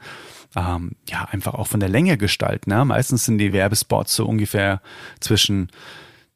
ähm, 0.55 0.91
ja 1.09 1.27
einfach 1.31 1.53
auch 1.53 1.67
von 1.67 1.79
der 1.79 1.89
Länge 1.89 2.17
gestalten? 2.17 2.71
Ne? 2.71 2.83
Meistens 2.83 3.25
sind 3.25 3.37
die 3.37 3.53
Werbespots 3.53 4.15
so 4.15 4.25
ungefähr 4.25 4.81
zwischen 5.19 5.69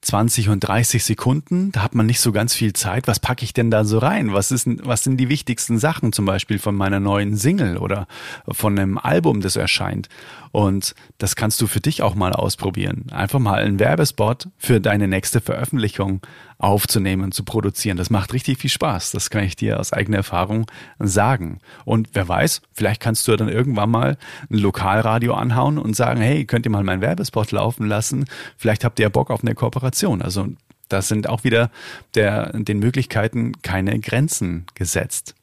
20 0.05 0.49
und 0.49 0.59
30 0.59 1.03
Sekunden. 1.03 1.71
Da 1.71 1.81
hat 1.81 1.95
man 1.95 2.05
nicht 2.05 2.19
so 2.19 2.31
ganz 2.31 2.53
viel 2.53 2.73
Zeit. 2.73 3.07
Was 3.07 3.19
packe 3.19 3.43
ich 3.43 3.53
denn 3.53 3.71
da 3.71 3.83
so 3.83 3.97
rein? 3.97 4.33
Was 4.33 4.51
ist, 4.51 4.67
was 4.85 5.03
sind 5.03 5.17
die 5.17 5.29
wichtigsten 5.29 5.79
Sachen 5.79 6.13
zum 6.13 6.25
Beispiel 6.25 6.59
von 6.59 6.75
meiner 6.75 6.99
neuen 6.99 7.35
Single 7.35 7.77
oder 7.77 8.07
von 8.47 8.77
einem 8.77 8.99
Album, 8.99 9.41
das 9.41 9.55
erscheint? 9.55 10.07
Und 10.55 10.95
das 11.17 11.35
kannst 11.35 11.59
du 11.59 11.67
für 11.67 11.81
dich 11.81 12.01
auch 12.01 12.15
mal 12.15 12.31
ausprobieren. 12.31 13.07
Einfach 13.11 13.39
mal 13.39 13.61
einen 13.61 13.77
Werbespot 13.77 14.47
für 14.57 14.79
deine 14.79 15.09
nächste 15.09 15.41
Veröffentlichung 15.41 16.21
aufzunehmen 16.59 17.33
zu 17.33 17.43
produzieren. 17.43 17.97
Das 17.97 18.09
macht 18.09 18.31
richtig 18.31 18.59
viel 18.59 18.69
Spaß. 18.69 19.11
Das 19.11 19.29
kann 19.29 19.43
ich 19.43 19.57
dir 19.57 19.81
aus 19.81 19.91
eigener 19.91 20.15
Erfahrung 20.15 20.65
sagen. 20.97 21.59
Und 21.83 22.07
wer 22.13 22.29
weiß, 22.29 22.61
vielleicht 22.71 23.01
kannst 23.01 23.27
du 23.27 23.35
dann 23.35 23.49
irgendwann 23.49 23.89
mal 23.89 24.17
ein 24.49 24.57
Lokalradio 24.57 25.33
anhauen 25.33 25.77
und 25.77 25.93
sagen, 25.93 26.21
hey, 26.21 26.45
könnt 26.45 26.65
ihr 26.65 26.71
mal 26.71 26.85
meinen 26.85 27.01
Werbespot 27.01 27.51
laufen 27.51 27.85
lassen? 27.85 28.23
Vielleicht 28.55 28.85
habt 28.85 28.97
ihr 29.01 29.09
Bock 29.09 29.31
auf 29.31 29.41
eine 29.41 29.55
Kooperation. 29.55 30.21
Also 30.21 30.47
das 30.87 31.09
sind 31.09 31.27
auch 31.27 31.43
wieder 31.43 31.69
der, 32.13 32.53
den 32.53 32.79
Möglichkeiten 32.79 33.61
keine 33.61 33.99
Grenzen 33.99 34.67
gesetzt. 34.73 35.35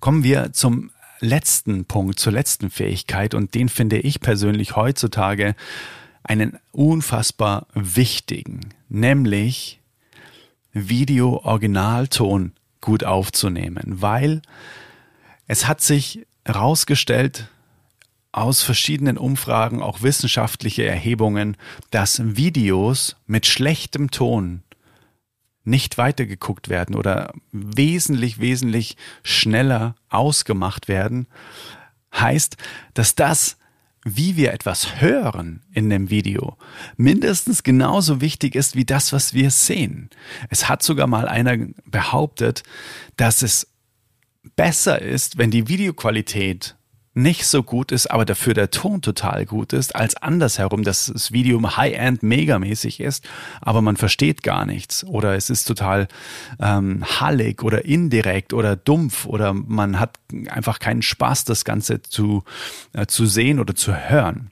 Kommen 0.00 0.22
wir 0.22 0.52
zum 0.52 0.90
letzten 1.20 1.84
Punkt, 1.84 2.18
zur 2.18 2.32
letzten 2.32 2.70
Fähigkeit 2.70 3.34
und 3.34 3.54
den 3.54 3.68
finde 3.68 3.98
ich 3.98 4.20
persönlich 4.20 4.76
heutzutage 4.76 5.54
einen 6.22 6.58
unfassbar 6.72 7.66
wichtigen, 7.74 8.60
nämlich 8.88 9.80
Video-Originalton 10.72 12.52
gut 12.80 13.04
aufzunehmen, 13.04 14.02
weil 14.02 14.42
es 15.46 15.66
hat 15.66 15.80
sich 15.80 16.26
herausgestellt, 16.44 17.48
aus 18.32 18.62
verschiedenen 18.62 19.16
Umfragen, 19.16 19.80
auch 19.80 20.02
wissenschaftliche 20.02 20.84
Erhebungen, 20.84 21.56
dass 21.90 22.20
Videos 22.36 23.14
mit 23.28 23.46
schlechtem 23.46 24.10
Ton 24.10 24.64
nicht 25.64 25.98
weitergeguckt 25.98 26.68
werden 26.68 26.94
oder 26.94 27.32
wesentlich, 27.52 28.38
wesentlich 28.38 28.96
schneller 29.22 29.96
ausgemacht 30.10 30.88
werden, 30.88 31.26
heißt, 32.14 32.56
dass 32.92 33.14
das, 33.14 33.56
wie 34.04 34.36
wir 34.36 34.52
etwas 34.52 35.00
hören 35.00 35.62
in 35.72 35.88
dem 35.88 36.10
Video, 36.10 36.56
mindestens 36.96 37.62
genauso 37.62 38.20
wichtig 38.20 38.54
ist 38.54 38.76
wie 38.76 38.84
das, 38.84 39.12
was 39.12 39.32
wir 39.32 39.50
sehen. 39.50 40.10
Es 40.50 40.68
hat 40.68 40.82
sogar 40.82 41.06
mal 41.06 41.26
einer 41.26 41.56
behauptet, 41.86 42.62
dass 43.16 43.42
es 43.42 43.66
besser 44.56 45.00
ist, 45.00 45.38
wenn 45.38 45.50
die 45.50 45.68
Videoqualität 45.68 46.76
nicht 47.14 47.46
so 47.46 47.62
gut 47.62 47.92
ist, 47.92 48.10
aber 48.10 48.24
dafür 48.24 48.54
der 48.54 48.70
Ton 48.70 49.00
total 49.00 49.46
gut 49.46 49.72
ist, 49.72 49.94
als 49.94 50.16
andersherum, 50.16 50.82
dass 50.82 51.06
das 51.06 51.32
Video 51.32 51.62
High-End 51.76 52.24
megamäßig 52.24 53.00
ist, 53.00 53.24
aber 53.60 53.82
man 53.82 53.96
versteht 53.96 54.42
gar 54.42 54.66
nichts 54.66 55.04
oder 55.04 55.36
es 55.36 55.48
ist 55.48 55.64
total 55.64 56.08
ähm, 56.60 57.04
hallig 57.20 57.62
oder 57.62 57.84
indirekt 57.84 58.52
oder 58.52 58.74
dumpf 58.74 59.26
oder 59.26 59.54
man 59.54 60.00
hat 60.00 60.18
einfach 60.48 60.80
keinen 60.80 61.02
Spaß, 61.02 61.44
das 61.44 61.64
Ganze 61.64 62.02
zu, 62.02 62.42
äh, 62.92 63.06
zu 63.06 63.26
sehen 63.26 63.60
oder 63.60 63.76
zu 63.76 63.94
hören. 63.94 64.50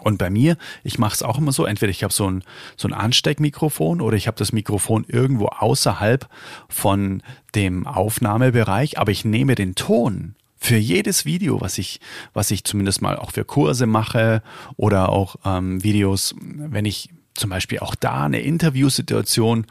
Und 0.00 0.18
bei 0.18 0.30
mir, 0.30 0.56
ich 0.82 0.98
mache 0.98 1.14
es 1.14 1.22
auch 1.22 1.38
immer 1.38 1.52
so, 1.52 1.66
entweder 1.66 1.90
ich 1.90 2.02
habe 2.02 2.12
so 2.12 2.28
ein, 2.28 2.42
so 2.76 2.88
ein 2.88 2.94
Ansteckmikrofon 2.94 4.00
oder 4.00 4.16
ich 4.16 4.26
habe 4.26 4.38
das 4.38 4.52
Mikrofon 4.52 5.04
irgendwo 5.06 5.46
außerhalb 5.46 6.28
von 6.68 7.22
dem 7.54 7.86
Aufnahmebereich, 7.86 8.98
aber 8.98 9.12
ich 9.12 9.24
nehme 9.24 9.54
den 9.54 9.74
Ton 9.76 10.34
für 10.64 10.76
jedes 10.76 11.26
Video, 11.26 11.60
was 11.60 11.76
ich, 11.76 12.00
was 12.32 12.50
ich 12.50 12.64
zumindest 12.64 13.02
mal 13.02 13.16
auch 13.18 13.32
für 13.32 13.44
Kurse 13.44 13.86
mache 13.86 14.42
oder 14.76 15.10
auch 15.10 15.36
ähm, 15.44 15.84
Videos, 15.84 16.34
wenn 16.40 16.86
ich 16.86 17.10
zum 17.34 17.50
Beispiel 17.50 17.80
auch 17.80 17.94
da 17.94 18.24
eine 18.24 18.40
Interviewsituation 18.40 19.66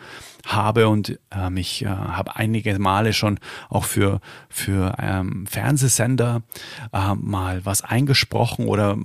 habe 0.45 0.88
und 0.89 1.17
ähm, 1.31 1.57
ich 1.57 1.83
äh, 1.83 1.88
habe 1.88 2.35
einige 2.35 2.77
Male 2.77 3.13
schon 3.13 3.39
auch 3.69 3.85
für, 3.85 4.19
für 4.50 4.95
ähm, 5.00 5.47
Fernsehsender 5.47 6.43
äh, 6.91 7.15
mal 7.15 7.65
was 7.65 7.81
eingesprochen 7.81 8.67
oder 8.67 8.97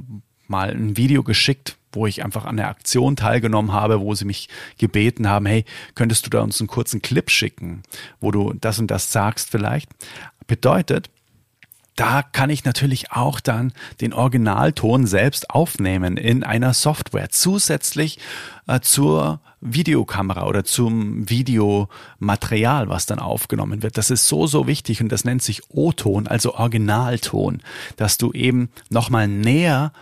mal 0.46 0.70
ein 0.70 0.98
Video 0.98 1.22
geschickt, 1.22 1.78
wo 1.92 2.06
ich 2.06 2.22
einfach 2.22 2.44
an 2.44 2.58
der 2.58 2.68
Aktion 2.68 3.16
teilgenommen 3.16 3.72
habe, 3.72 4.00
wo 4.00 4.14
sie 4.14 4.26
mich 4.26 4.50
gebeten 4.76 5.26
haben, 5.26 5.46
hey, 5.46 5.64
könntest 5.94 6.26
du 6.26 6.30
da 6.30 6.42
uns 6.42 6.60
einen 6.60 6.68
kurzen 6.68 7.00
Clip 7.00 7.30
schicken, 7.30 7.82
wo 8.20 8.30
du 8.30 8.52
das 8.52 8.78
und 8.78 8.90
das 8.90 9.10
sagst 9.10 9.48
vielleicht. 9.50 9.88
Bedeutet, 10.46 11.10
da 11.98 12.22
kann 12.22 12.48
ich 12.48 12.64
natürlich 12.64 13.10
auch 13.10 13.40
dann 13.40 13.72
den 14.00 14.12
Originalton 14.12 15.06
selbst 15.06 15.50
aufnehmen 15.50 16.16
in 16.16 16.44
einer 16.44 16.72
Software 16.72 17.30
zusätzlich 17.30 18.20
äh, 18.68 18.78
zur 18.78 19.40
Videokamera 19.60 20.46
oder 20.46 20.62
zum 20.62 21.28
Videomaterial, 21.28 22.88
was 22.88 23.06
dann 23.06 23.18
aufgenommen 23.18 23.82
wird. 23.82 23.98
Das 23.98 24.10
ist 24.10 24.28
so, 24.28 24.46
so 24.46 24.68
wichtig 24.68 25.00
und 25.00 25.10
das 25.10 25.24
nennt 25.24 25.42
sich 25.42 25.62
O-Ton, 25.70 26.28
also 26.28 26.54
Originalton, 26.54 27.62
dass 27.96 28.16
du 28.16 28.30
eben 28.32 28.70
nochmal 28.90 29.26
näher 29.26 29.92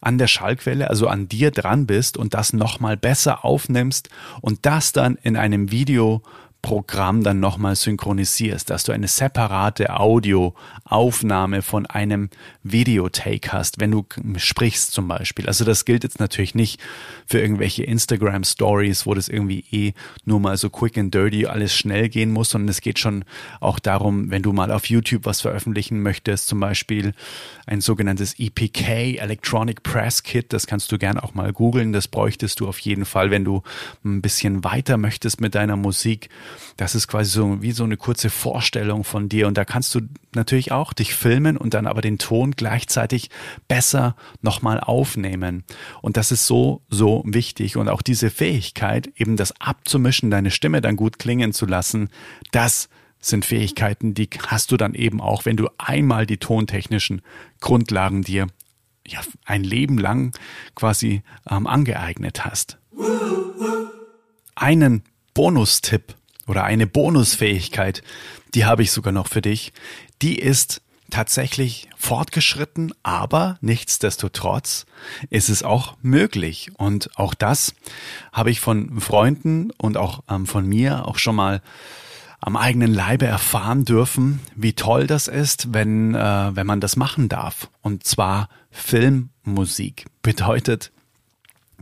an 0.00 0.18
der 0.18 0.28
Schallquelle, 0.28 0.88
also 0.90 1.08
an 1.08 1.28
dir 1.28 1.50
dran 1.50 1.86
bist 1.86 2.16
und 2.16 2.34
das 2.34 2.52
nochmal 2.52 2.96
besser 2.96 3.44
aufnimmst 3.44 4.10
und 4.40 4.64
das 4.64 4.92
dann 4.92 5.16
in 5.16 5.36
einem 5.36 5.72
Video 5.72 6.22
Programm 6.62 7.24
dann 7.24 7.40
nochmal 7.40 7.74
synchronisierst, 7.74 8.70
dass 8.70 8.84
du 8.84 8.92
eine 8.92 9.08
separate 9.08 9.98
Audioaufnahme 9.98 11.60
von 11.60 11.86
einem 11.86 12.30
Videotake 12.62 13.52
hast, 13.52 13.80
wenn 13.80 13.90
du 13.90 14.06
sprichst 14.36 14.92
zum 14.92 15.08
Beispiel. 15.08 15.48
Also 15.48 15.64
das 15.64 15.84
gilt 15.84 16.04
jetzt 16.04 16.20
natürlich 16.20 16.54
nicht 16.54 16.80
für 17.26 17.40
irgendwelche 17.40 17.82
Instagram 17.82 18.44
Stories, 18.44 19.06
wo 19.06 19.14
das 19.14 19.28
irgendwie 19.28 19.64
eh 19.72 19.92
nur 20.24 20.38
mal 20.38 20.56
so 20.56 20.70
quick 20.70 20.96
and 20.96 21.12
dirty 21.12 21.46
alles 21.46 21.74
schnell 21.74 22.08
gehen 22.08 22.30
muss, 22.30 22.50
sondern 22.50 22.68
es 22.68 22.80
geht 22.80 23.00
schon 23.00 23.24
auch 23.60 23.80
darum, 23.80 24.30
wenn 24.30 24.42
du 24.42 24.52
mal 24.52 24.70
auf 24.70 24.86
YouTube 24.86 25.26
was 25.26 25.40
veröffentlichen 25.40 26.00
möchtest, 26.00 26.46
zum 26.46 26.60
Beispiel 26.60 27.12
ein 27.66 27.80
sogenanntes 27.80 28.38
EPK, 28.38 29.18
Electronic 29.18 29.82
Press 29.82 30.22
Kit, 30.22 30.52
das 30.52 30.68
kannst 30.68 30.92
du 30.92 30.98
gern 30.98 31.18
auch 31.18 31.34
mal 31.34 31.52
googeln, 31.52 31.92
das 31.92 32.06
bräuchtest 32.06 32.60
du 32.60 32.68
auf 32.68 32.78
jeden 32.78 33.04
Fall, 33.04 33.30
wenn 33.32 33.44
du 33.44 33.62
ein 34.04 34.22
bisschen 34.22 34.62
weiter 34.62 34.96
möchtest 34.96 35.40
mit 35.40 35.56
deiner 35.56 35.76
Musik 35.76 36.28
das 36.76 36.94
ist 36.94 37.08
quasi 37.08 37.30
so 37.30 37.62
wie 37.62 37.72
so 37.72 37.84
eine 37.84 37.96
kurze 37.96 38.30
Vorstellung 38.30 39.04
von 39.04 39.28
dir 39.28 39.46
und 39.48 39.56
da 39.56 39.64
kannst 39.64 39.94
du 39.94 40.00
natürlich 40.34 40.72
auch 40.72 40.92
dich 40.92 41.14
filmen 41.14 41.56
und 41.56 41.74
dann 41.74 41.86
aber 41.86 42.00
den 42.00 42.18
Ton 42.18 42.52
gleichzeitig 42.52 43.30
besser 43.68 44.16
nochmal 44.40 44.80
aufnehmen. 44.80 45.64
Und 46.00 46.16
das 46.16 46.32
ist 46.32 46.46
so, 46.46 46.82
so 46.88 47.22
wichtig 47.26 47.76
und 47.76 47.88
auch 47.88 48.02
diese 48.02 48.30
Fähigkeit, 48.30 49.10
eben 49.16 49.36
das 49.36 49.60
abzumischen, 49.60 50.30
deine 50.30 50.50
Stimme 50.50 50.80
dann 50.80 50.96
gut 50.96 51.18
klingen 51.18 51.52
zu 51.52 51.66
lassen, 51.66 52.08
das 52.50 52.88
sind 53.20 53.44
Fähigkeiten, 53.44 54.14
die 54.14 54.28
hast 54.48 54.72
du 54.72 54.76
dann 54.76 54.94
eben 54.94 55.20
auch, 55.20 55.44
wenn 55.44 55.56
du 55.56 55.68
einmal 55.78 56.26
die 56.26 56.38
tontechnischen 56.38 57.22
Grundlagen 57.60 58.22
dir 58.22 58.48
ja, 59.06 59.20
ein 59.44 59.64
Leben 59.64 59.98
lang 59.98 60.32
quasi 60.74 61.22
ähm, 61.48 61.66
angeeignet 61.66 62.44
hast. 62.44 62.78
Einen 64.54 65.02
Bonustipp 65.34 66.14
oder 66.46 66.64
eine 66.64 66.86
Bonusfähigkeit, 66.86 68.02
die 68.54 68.64
habe 68.64 68.82
ich 68.82 68.90
sogar 68.90 69.12
noch 69.12 69.28
für 69.28 69.42
dich. 69.42 69.72
Die 70.20 70.38
ist 70.38 70.82
tatsächlich 71.10 71.88
fortgeschritten, 71.96 72.92
aber 73.02 73.58
nichtsdestotrotz 73.60 74.86
ist 75.30 75.50
es 75.50 75.62
auch 75.62 75.96
möglich. 76.02 76.70
Und 76.76 77.10
auch 77.16 77.34
das 77.34 77.74
habe 78.32 78.50
ich 78.50 78.60
von 78.60 79.00
Freunden 79.00 79.70
und 79.72 79.96
auch 79.96 80.22
ähm, 80.28 80.46
von 80.46 80.66
mir 80.66 81.06
auch 81.06 81.18
schon 81.18 81.36
mal 81.36 81.62
am 82.40 82.56
eigenen 82.56 82.92
Leibe 82.92 83.26
erfahren 83.26 83.84
dürfen, 83.84 84.40
wie 84.56 84.72
toll 84.72 85.06
das 85.06 85.28
ist, 85.28 85.72
wenn, 85.72 86.14
äh, 86.14 86.56
wenn 86.56 86.66
man 86.66 86.80
das 86.80 86.96
machen 86.96 87.28
darf. 87.28 87.68
Und 87.82 88.04
zwar 88.04 88.48
Filmmusik 88.70 90.06
bedeutet, 90.22 90.91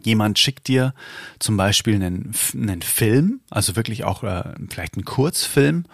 Jemand 0.03 0.39
schickt 0.39 0.69
dir 0.69 0.95
zum 1.39 1.57
Beispiel 1.57 1.95
einen, 1.95 2.33
einen 2.55 2.83
Film, 2.83 3.41
also 3.51 3.77
wirklich 3.77 4.05
auch 4.05 4.23
äh, 4.23 4.55
vielleicht 4.69 4.95
einen 4.95 5.05
Kurzfilm, 5.05 5.85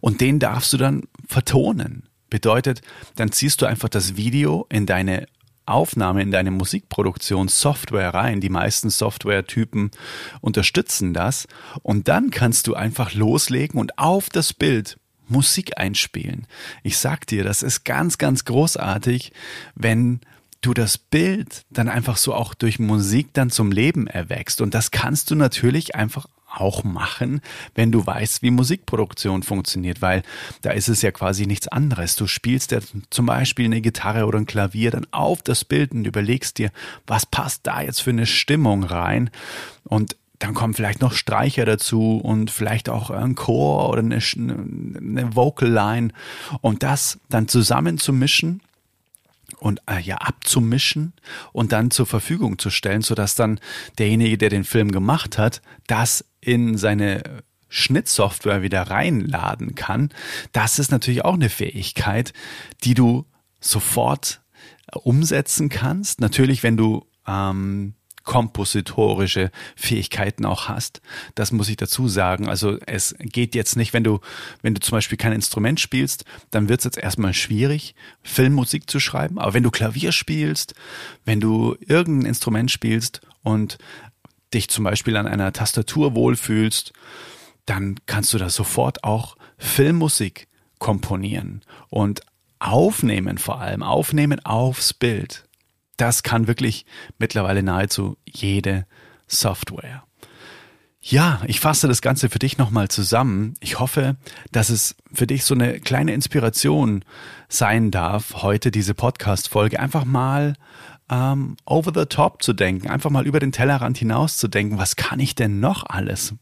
und 0.00 0.20
den 0.20 0.38
darfst 0.38 0.72
du 0.72 0.76
dann 0.76 1.02
vertonen. 1.26 2.08
Bedeutet, 2.30 2.80
dann 3.16 3.30
ziehst 3.30 3.60
du 3.60 3.66
einfach 3.66 3.90
das 3.90 4.16
Video 4.16 4.66
in 4.70 4.86
deine 4.86 5.26
Aufnahme, 5.66 6.22
in 6.22 6.30
deine 6.30 6.50
Musikproduktionssoftware 6.50 8.14
rein. 8.14 8.40
Die 8.40 8.48
meisten 8.48 8.90
Softwaretypen 8.90 9.90
unterstützen 10.40 11.14
das. 11.14 11.46
Und 11.82 12.08
dann 12.08 12.30
kannst 12.30 12.66
du 12.66 12.74
einfach 12.74 13.14
loslegen 13.14 13.78
und 13.78 13.98
auf 13.98 14.28
das 14.28 14.52
Bild 14.52 14.98
Musik 15.28 15.78
einspielen. 15.78 16.46
Ich 16.82 16.98
sag 16.98 17.26
dir, 17.26 17.44
das 17.44 17.62
ist 17.62 17.84
ganz, 17.84 18.18
ganz 18.18 18.44
großartig, 18.44 19.32
wenn 19.74 20.20
du 20.62 20.72
das 20.72 20.96
Bild 20.96 21.64
dann 21.70 21.88
einfach 21.88 22.16
so 22.16 22.34
auch 22.34 22.54
durch 22.54 22.78
Musik 22.78 23.28
dann 23.34 23.50
zum 23.50 23.70
Leben 23.70 24.06
erwächst. 24.06 24.60
Und 24.60 24.74
das 24.74 24.90
kannst 24.90 25.30
du 25.30 25.34
natürlich 25.34 25.94
einfach 25.94 26.26
auch 26.54 26.84
machen, 26.84 27.40
wenn 27.74 27.92
du 27.92 28.06
weißt, 28.06 28.42
wie 28.42 28.50
Musikproduktion 28.50 29.42
funktioniert, 29.42 30.02
weil 30.02 30.22
da 30.60 30.70
ist 30.70 30.88
es 30.88 31.02
ja 31.02 31.10
quasi 31.10 31.46
nichts 31.46 31.68
anderes. 31.68 32.14
Du 32.16 32.26
spielst 32.26 32.72
ja 32.72 32.80
zum 33.10 33.26
Beispiel 33.26 33.66
eine 33.66 33.80
Gitarre 33.80 34.26
oder 34.26 34.38
ein 34.38 34.46
Klavier 34.46 34.90
dann 34.90 35.06
auf 35.10 35.42
das 35.42 35.64
Bild 35.64 35.92
und 35.92 36.06
überlegst 36.06 36.58
dir, 36.58 36.70
was 37.06 37.26
passt 37.26 37.66
da 37.66 37.80
jetzt 37.80 38.02
für 38.02 38.10
eine 38.10 38.26
Stimmung 38.26 38.84
rein 38.84 39.30
und 39.84 40.16
dann 40.38 40.54
kommen 40.54 40.74
vielleicht 40.74 41.00
noch 41.00 41.12
Streicher 41.12 41.64
dazu 41.64 42.16
und 42.18 42.50
vielleicht 42.50 42.88
auch 42.88 43.10
ein 43.10 43.36
Chor 43.36 43.88
oder 43.88 44.00
eine, 44.00 44.16
eine 44.16 45.36
Vocal 45.36 45.70
Line 45.70 46.08
und 46.60 46.82
das 46.82 47.20
dann 47.28 47.46
zusammen 47.46 47.96
zu 47.96 48.12
mischen 48.12 48.60
und 49.62 49.80
äh, 49.86 50.00
ja 50.00 50.16
abzumischen 50.16 51.12
und 51.52 51.72
dann 51.72 51.90
zur 51.90 52.06
Verfügung 52.06 52.58
zu 52.58 52.68
stellen, 52.68 53.02
sodass 53.02 53.34
dann 53.34 53.60
derjenige, 53.98 54.36
der 54.36 54.50
den 54.50 54.64
Film 54.64 54.90
gemacht 54.90 55.38
hat, 55.38 55.62
das 55.86 56.24
in 56.40 56.76
seine 56.76 57.22
Schnittsoftware 57.68 58.62
wieder 58.62 58.82
reinladen 58.82 59.74
kann. 59.74 60.10
Das 60.52 60.78
ist 60.78 60.90
natürlich 60.90 61.24
auch 61.24 61.34
eine 61.34 61.48
Fähigkeit, 61.48 62.32
die 62.84 62.94
du 62.94 63.24
sofort 63.60 64.42
umsetzen 64.92 65.68
kannst. 65.68 66.20
Natürlich, 66.20 66.62
wenn 66.62 66.76
du 66.76 67.06
ähm, 67.26 67.94
kompositorische 68.24 69.50
Fähigkeiten 69.76 70.44
auch 70.44 70.68
hast. 70.68 71.00
Das 71.34 71.52
muss 71.52 71.68
ich 71.68 71.76
dazu 71.76 72.08
sagen. 72.08 72.48
Also 72.48 72.78
es 72.86 73.14
geht 73.18 73.54
jetzt 73.54 73.76
nicht, 73.76 73.92
wenn 73.92 74.04
du, 74.04 74.20
wenn 74.62 74.74
du 74.74 74.80
zum 74.80 74.96
Beispiel 74.96 75.18
kein 75.18 75.32
Instrument 75.32 75.80
spielst, 75.80 76.24
dann 76.50 76.68
wird 76.68 76.80
es 76.80 76.84
jetzt 76.84 76.98
erstmal 76.98 77.34
schwierig, 77.34 77.94
Filmmusik 78.22 78.88
zu 78.88 79.00
schreiben. 79.00 79.38
Aber 79.38 79.54
wenn 79.54 79.62
du 79.62 79.70
Klavier 79.70 80.12
spielst, 80.12 80.74
wenn 81.24 81.40
du 81.40 81.76
irgendein 81.80 82.28
Instrument 82.28 82.70
spielst 82.70 83.20
und 83.42 83.78
dich 84.54 84.68
zum 84.68 84.84
Beispiel 84.84 85.16
an 85.16 85.26
einer 85.26 85.52
Tastatur 85.52 86.14
wohlfühlst, 86.14 86.92
dann 87.66 87.96
kannst 88.06 88.32
du 88.34 88.38
da 88.38 88.50
sofort 88.50 89.04
auch 89.04 89.36
Filmmusik 89.56 90.48
komponieren 90.78 91.62
und 91.88 92.22
aufnehmen 92.58 93.38
vor 93.38 93.60
allem, 93.60 93.82
aufnehmen 93.82 94.44
aufs 94.44 94.92
Bild 94.94 95.44
das 95.96 96.22
kann 96.22 96.46
wirklich 96.46 96.86
mittlerweile 97.18 97.62
nahezu 97.62 98.16
jede 98.24 98.86
Software. 99.26 100.04
Ja, 101.04 101.40
ich 101.46 101.58
fasse 101.58 101.88
das 101.88 102.00
Ganze 102.00 102.28
für 102.28 102.38
dich 102.38 102.58
nochmal 102.58 102.86
zusammen. 102.86 103.54
Ich 103.58 103.80
hoffe, 103.80 104.16
dass 104.52 104.70
es 104.70 104.94
für 105.12 105.26
dich 105.26 105.44
so 105.44 105.54
eine 105.54 105.80
kleine 105.80 106.14
Inspiration 106.14 107.04
sein 107.48 107.90
darf, 107.90 108.42
heute 108.42 108.70
diese 108.70 108.94
Podcast-Folge 108.94 109.80
einfach 109.80 110.04
mal 110.04 110.54
ähm, 111.10 111.56
over 111.66 111.92
the 111.92 112.06
top 112.06 112.40
zu 112.40 112.52
denken, 112.52 112.88
einfach 112.88 113.10
mal 113.10 113.26
über 113.26 113.40
den 113.40 113.50
Tellerrand 113.50 113.98
hinaus 113.98 114.36
zu 114.36 114.46
denken, 114.46 114.78
was 114.78 114.94
kann 114.94 115.18
ich 115.18 115.34
denn 115.34 115.58
noch 115.58 115.84
alles? 115.86 116.34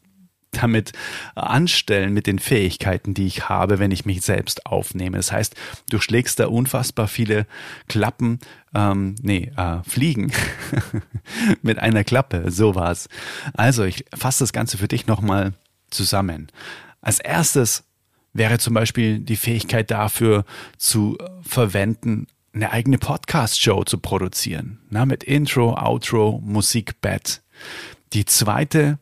Damit 0.51 0.91
anstellen 1.35 2.13
mit 2.13 2.27
den 2.27 2.39
Fähigkeiten, 2.39 3.13
die 3.13 3.25
ich 3.25 3.49
habe, 3.49 3.79
wenn 3.79 3.91
ich 3.91 4.05
mich 4.05 4.21
selbst 4.21 4.65
aufnehme. 4.65 5.17
Das 5.17 5.31
heißt, 5.31 5.55
du 5.89 5.99
schlägst 5.99 6.39
da 6.39 6.47
unfassbar 6.47 7.07
viele 7.07 7.45
Klappen, 7.87 8.39
ähm, 8.75 9.15
nee, 9.21 9.51
äh, 9.55 9.77
Fliegen 9.83 10.31
mit 11.61 11.79
einer 11.79 12.03
Klappe, 12.03 12.51
so 12.51 12.75
war's. 12.75 13.07
Also, 13.53 13.83
ich 13.83 14.05
fasse 14.13 14.43
das 14.43 14.53
Ganze 14.53 14.77
für 14.77 14.87
dich 14.87 15.07
nochmal 15.07 15.53
zusammen. 15.89 16.47
Als 17.01 17.19
erstes 17.19 17.83
wäre 18.33 18.59
zum 18.59 18.73
Beispiel 18.73 19.19
die 19.19 19.35
Fähigkeit 19.35 19.91
dafür 19.91 20.45
zu 20.77 21.17
verwenden, 21.41 22.27
eine 22.53 22.71
eigene 22.71 22.97
Podcast-Show 22.97 23.85
zu 23.85 23.97
produzieren. 23.97 24.79
Na, 24.89 25.05
mit 25.05 25.23
Intro, 25.23 25.73
Outro, 25.77 26.41
Musikbett. 26.43 27.41
Die 28.13 28.25
zweite 28.25 28.99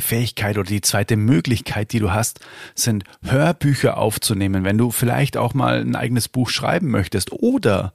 Fähigkeit 0.00 0.58
oder 0.58 0.68
die 0.68 0.80
zweite 0.80 1.16
Möglichkeit, 1.16 1.92
die 1.92 1.98
du 1.98 2.12
hast, 2.12 2.40
sind 2.74 3.04
Hörbücher 3.22 3.98
aufzunehmen, 3.98 4.64
wenn 4.64 4.78
du 4.78 4.90
vielleicht 4.90 5.36
auch 5.36 5.54
mal 5.54 5.80
ein 5.80 5.96
eigenes 5.96 6.28
Buch 6.28 6.50
schreiben 6.50 6.90
möchtest 6.90 7.32
oder 7.32 7.92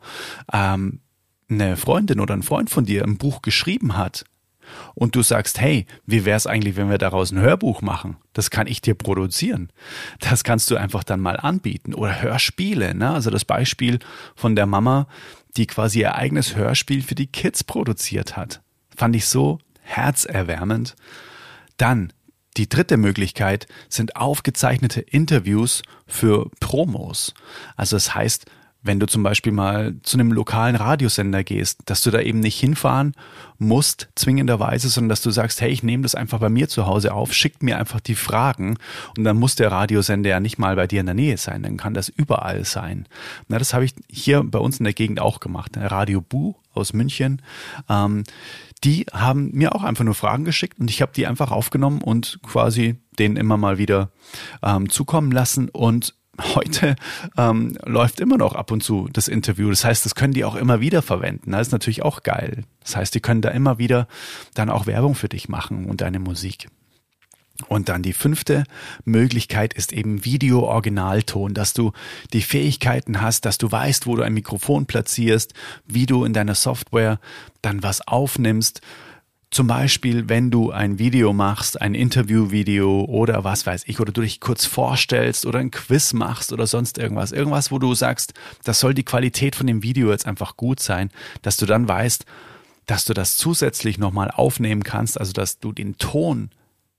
ähm, 0.52 1.00
eine 1.50 1.78
Freundin 1.78 2.20
oder 2.20 2.34
ein 2.34 2.44
Freund 2.44 2.70
von 2.70 2.86
dir 2.86 3.04
ein 3.04 3.18
Buch 3.18 3.42
geschrieben 3.42 3.98
hat 3.98 4.26
und 4.96 5.16
du 5.16 5.22
sagst, 5.22 5.60
hey, 5.60 5.86
wie 6.06 6.26
wäre 6.26 6.38
es 6.38 6.48
eigentlich, 6.48 6.76
wenn 6.76 6.90
wir 6.90 6.98
daraus 6.98 7.32
ein 7.32 7.40
Hörbuch 7.40 7.82
machen? 7.82 8.18
Das 8.34 8.50
kann 8.50 8.68
ich 8.68 8.82
dir 8.82 8.96
produzieren. 8.96 9.70
Das 10.20 10.44
kannst 10.44 10.72
du 10.72 10.76
einfach 10.76 11.04
dann 11.04 11.20
mal 11.20 11.38
anbieten. 11.38 11.94
Oder 11.94 12.22
Hörspiele, 12.22 12.96
ne? 12.96 13.12
Also 13.12 13.30
das 13.30 13.46
Beispiel 13.46 14.00
von 14.36 14.56
der 14.56 14.66
Mama, 14.66 15.08
die 15.58 15.68
quasi 15.68 16.00
ihr 16.00 16.16
eigenes 16.16 16.56
Hörspiel 16.56 17.02
für 17.02 17.16
die 17.16 17.28
Kids 17.28 17.64
produziert 17.64 18.38
hat. 18.38 18.62
Fand 18.96 19.16
ich 19.16 19.26
so 19.26 19.60
herzerwärmend. 19.82 20.96
Dann 21.78 22.14
die 22.58 22.68
dritte 22.68 22.98
Möglichkeit 22.98 23.68
sind 23.88 24.18
aufgezeichnete 24.18 25.00
Interviews 25.02 25.84
für 26.06 26.50
Promos. 26.60 27.34
Also 27.78 27.96
das 27.96 28.14
heißt, 28.14 28.46
wenn 28.84 29.00
du 29.00 29.06
zum 29.06 29.22
Beispiel 29.22 29.52
mal 29.52 29.96
zu 30.02 30.18
einem 30.18 30.32
lokalen 30.32 30.76
Radiosender 30.76 31.44
gehst, 31.44 31.82
dass 31.86 32.02
du 32.02 32.10
da 32.10 32.20
eben 32.20 32.40
nicht 32.40 32.60
hinfahren 32.60 33.14
musst, 33.60 34.10
zwingenderweise, 34.16 34.90
sondern 34.90 35.10
dass 35.10 35.22
du 35.22 35.30
sagst, 35.30 35.62
hey, 35.62 35.70
ich 35.70 35.84
nehme 35.84 36.04
das 36.04 36.16
einfach 36.16 36.40
bei 36.40 36.50
mir 36.50 36.68
zu 36.68 36.88
Hause 36.88 37.14
auf, 37.14 37.32
schickt 37.32 37.62
mir 37.62 37.78
einfach 37.78 38.00
die 38.00 38.16
Fragen 38.16 38.78
und 39.16 39.24
dann 39.24 39.38
muss 39.38 39.56
der 39.56 39.72
Radiosender 39.72 40.32
ja 40.32 40.40
nicht 40.40 40.58
mal 40.58 40.76
bei 40.76 40.88
dir 40.88 41.00
in 41.00 41.06
der 41.06 41.16
Nähe 41.16 41.38
sein, 41.38 41.62
dann 41.62 41.78
kann 41.78 41.94
das 41.94 42.10
überall 42.10 42.66
sein. 42.66 43.08
Na, 43.48 43.60
das 43.60 43.74
habe 43.74 43.86
ich 43.86 43.94
hier 44.10 44.44
bei 44.44 44.60
uns 44.60 44.80
in 44.80 44.86
der 44.86 44.94
Gegend 44.94 45.20
auch 45.20 45.40
gemacht. 45.40 45.74
Radio 45.78 46.22
Bu 46.22 46.56
aus 46.74 46.94
München. 46.94 47.42
Ähm, 47.88 48.24
die 48.84 49.06
haben 49.14 49.52
mir 49.54 49.76
auch 49.76 49.84
einfach 49.84 50.04
nur 50.04 50.16
Fragen 50.16 50.44
geschickt 50.44 50.80
und 50.80 50.90
ich 50.90 51.02
habe 51.02 51.12
die 51.16 51.28
einfach 51.28 51.52
aufgenommen 51.52 52.02
und 52.02 52.40
quasi 52.44 52.96
denen 53.20 53.38
immer 53.38 53.58
mal 53.58 53.78
wieder 53.78 54.12
ähm, 54.64 54.90
zukommen 54.90 55.32
lassen 55.32 55.70
und 55.70 56.16
heute 56.56 56.96
ähm, 57.38 57.78
läuft 57.86 58.20
immer 58.20 58.38
noch 58.38 58.56
ab 58.56 58.72
und 58.72 58.82
zu 58.82 59.10
das 59.12 59.28
Interview. 59.28 59.70
Das 59.70 59.86
heißt, 59.86 60.06
das 60.06 60.16
können 60.16 60.34
die 60.34 60.46
auch 60.46 60.56
immer 60.56 60.80
wieder 60.80 61.02
verwenden. 61.02 61.52
Das 61.52 61.68
ist 61.68 61.74
natürlich 61.74 62.04
auch 62.04 62.24
geil. 62.24 62.64
Das 62.84 62.96
heißt, 62.96 63.14
die 63.14 63.20
können 63.20 63.42
da 63.42 63.50
immer 63.50 63.78
wieder 63.78 64.08
dann 64.54 64.70
auch 64.70 64.88
Werbung 64.88 65.14
für 65.14 65.30
dich 65.30 65.50
machen 65.50 65.86
und 65.86 66.02
deine 66.02 66.20
Musik. 66.20 66.70
Und 67.68 67.90
dann 67.90 68.04
die 68.04 68.14
fünfte 68.14 68.64
Möglichkeit 69.06 69.74
ist 69.74 69.94
eben 69.94 70.26
Video-Originalton, 70.26 71.54
dass 71.54 71.74
du 71.74 71.92
die 72.34 72.42
Fähigkeiten 72.42 73.22
hast, 73.22 73.46
dass 73.46 73.58
du 73.58 73.72
weißt, 73.72 74.08
wo 74.08 74.16
du 74.16 74.24
ein 74.24 74.34
Mikrofon 74.34 74.86
platzierst, 74.86 75.54
wie 75.86 76.06
du 76.06 76.26
in 76.26 76.34
deiner 76.34 76.56
Software 76.56 77.20
dann 77.62 77.84
was 77.84 78.08
aufnimmst 78.08 78.82
zum 79.52 79.68
Beispiel, 79.68 80.30
wenn 80.30 80.50
du 80.50 80.72
ein 80.72 80.98
Video 80.98 81.34
machst, 81.34 81.82
ein 81.82 81.94
Interviewvideo 81.94 83.04
oder 83.04 83.44
was 83.44 83.66
weiß 83.66 83.84
ich, 83.86 84.00
oder 84.00 84.14
du 84.14 84.22
dich 84.22 84.40
kurz 84.40 84.66
vorstellst 84.66 85.46
oder 85.46 85.60
ein 85.60 85.72
Quiz 85.72 86.14
machst 86.14 86.54
oder 86.54 86.68
sonst 86.68 86.98
irgendwas. 86.98 87.34
Irgendwas, 87.34 87.70
wo 87.70 87.78
du 87.78 87.94
sagst, 87.94 88.34
das 88.64 88.80
soll 88.80 88.94
die 88.94 89.04
Qualität 89.04 89.58
von 89.58 89.68
dem 89.68 89.84
Video 89.84 90.10
jetzt 90.10 90.26
einfach 90.26 90.56
gut 90.56 90.80
sein, 90.80 91.12
dass 91.42 91.58
du 91.58 91.66
dann 91.66 91.86
weißt, 91.86 92.26
dass 92.86 93.04
du 93.04 93.14
das 93.14 93.36
zusätzlich 93.36 93.98
nochmal 93.98 94.32
aufnehmen 94.32 94.84
kannst, 94.84 95.20
also 95.20 95.34
dass 95.34 95.60
du 95.60 95.74
den 95.74 95.98
Ton 95.98 96.50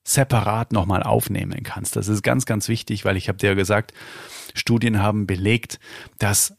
separat 0.04 0.72
nochmal 0.72 1.02
aufnehmen 1.02 1.62
kannst. 1.62 1.96
Das 1.96 2.08
ist 2.08 2.22
ganz, 2.22 2.46
ganz 2.46 2.68
wichtig, 2.68 3.04
weil 3.04 3.16
ich 3.16 3.28
habe 3.28 3.38
dir 3.38 3.50
ja 3.50 3.54
gesagt, 3.54 3.92
Studien 4.54 5.00
haben 5.00 5.26
belegt, 5.26 5.78
dass 6.18 6.54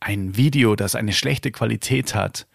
ein 0.00 0.36
Video, 0.36 0.76
das 0.76 0.94
eine 0.94 1.12
schlechte 1.12 1.50
Qualität 1.50 2.14
hat, 2.14 2.46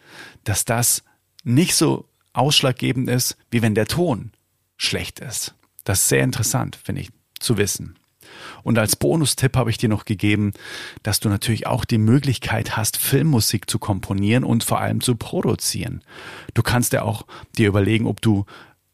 dass 0.43 0.65
das 0.65 1.03
nicht 1.43 1.75
so 1.75 2.07
ausschlaggebend 2.33 3.09
ist, 3.09 3.37
wie 3.51 3.61
wenn 3.61 3.75
der 3.75 3.87
Ton 3.87 4.31
schlecht 4.77 5.19
ist. 5.19 5.55
Das 5.83 6.01
ist 6.01 6.09
sehr 6.09 6.23
interessant, 6.23 6.77
finde 6.81 7.01
ich, 7.01 7.09
zu 7.39 7.57
wissen. 7.57 7.97
Und 8.63 8.79
als 8.79 8.95
Bonustipp 8.95 9.55
habe 9.55 9.69
ich 9.69 9.77
dir 9.77 9.89
noch 9.89 10.05
gegeben, 10.05 10.53
dass 11.03 11.19
du 11.19 11.29
natürlich 11.29 11.67
auch 11.67 11.85
die 11.85 11.97
Möglichkeit 11.97 12.77
hast, 12.77 12.97
Filmmusik 12.97 13.69
zu 13.69 13.79
komponieren 13.79 14.43
und 14.43 14.63
vor 14.63 14.79
allem 14.79 15.01
zu 15.01 15.15
produzieren. 15.15 16.01
Du 16.53 16.63
kannst 16.63 16.93
ja 16.93 17.03
auch 17.03 17.25
dir 17.57 17.67
überlegen, 17.67 18.07
ob 18.07 18.21
du, 18.21 18.45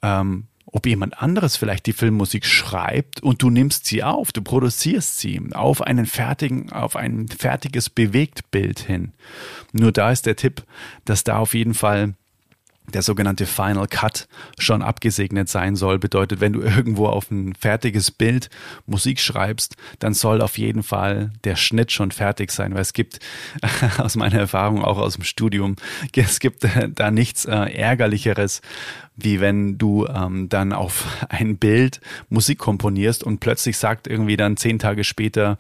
ähm, 0.02 0.48
ob 0.72 0.86
jemand 0.86 1.22
anderes 1.22 1.58
vielleicht 1.58 1.86
die 1.86 1.94
Filmmusik 1.94 2.46
schreibt 2.46 3.22
und 3.22 3.42
du 3.42 3.50
nimmst 3.50 3.86
sie 3.86 4.04
auf, 4.04 4.32
du 4.32 4.42
produzierst 4.42 5.20
sie 5.20 5.42
auf 5.54 5.82
einen 5.82 6.06
fertigen, 6.06 6.72
auf 6.72 6.96
ein 6.96 7.28
fertiges 7.28 7.90
Bewegtbild 7.90 8.80
hin. 8.80 9.14
Nur 9.72 9.92
da 9.92 10.12
ist 10.12 10.26
der 10.26 10.36
Tipp, 10.36 10.64
dass 11.06 11.24
da 11.24 11.38
auf 11.38 11.54
jeden 11.54 11.74
Fall 11.74 12.14
der 12.94 13.02
sogenannte 13.02 13.46
Final 13.46 13.88
Cut 13.88 14.28
schon 14.58 14.82
abgesegnet 14.82 15.50
sein 15.50 15.76
soll. 15.76 16.00
Bedeutet, 16.00 16.42
wenn 16.42 16.54
du 16.54 16.62
irgendwo 16.62 17.08
auf 17.08 17.32
ein 17.32 17.54
fertiges 17.56 18.12
Bild 18.12 18.50
Musik 18.86 19.20
schreibst, 19.20 19.76
dann 20.00 20.14
soll 20.14 20.42
auf 20.42 20.58
jeden 20.58 20.84
Fall 20.84 21.32
der 21.44 21.56
Schnitt 21.56 21.92
schon 21.92 22.12
fertig 22.12 22.52
sein, 22.52 22.74
weil 22.74 22.82
es 22.82 22.94
gibt 22.94 23.20
aus 23.98 24.16
meiner 24.16 24.40
Erfahrung 24.40 24.84
auch 24.84 24.98
aus 24.98 25.16
dem 25.16 25.24
Studium, 25.24 25.76
es 26.16 26.40
gibt 26.40 26.68
da 26.96 27.12
nichts 27.12 27.46
äh, 27.46 27.56
ärgerlicheres, 27.56 28.62
wie 29.24 29.40
wenn 29.40 29.78
du 29.78 30.08
ähm, 30.08 30.50
dann 30.50 30.74
auf 30.74 31.06
ein 31.30 31.58
Bild 31.58 32.02
Musik 32.30 32.60
komponierst 32.60 33.24
und 33.24 33.40
plötzlich 33.40 33.78
sagt 33.78 34.08
irgendwie 34.08 34.38
dann 34.38 34.58
zehn 34.58 34.80
Tage 34.80 35.04
später 35.04 35.58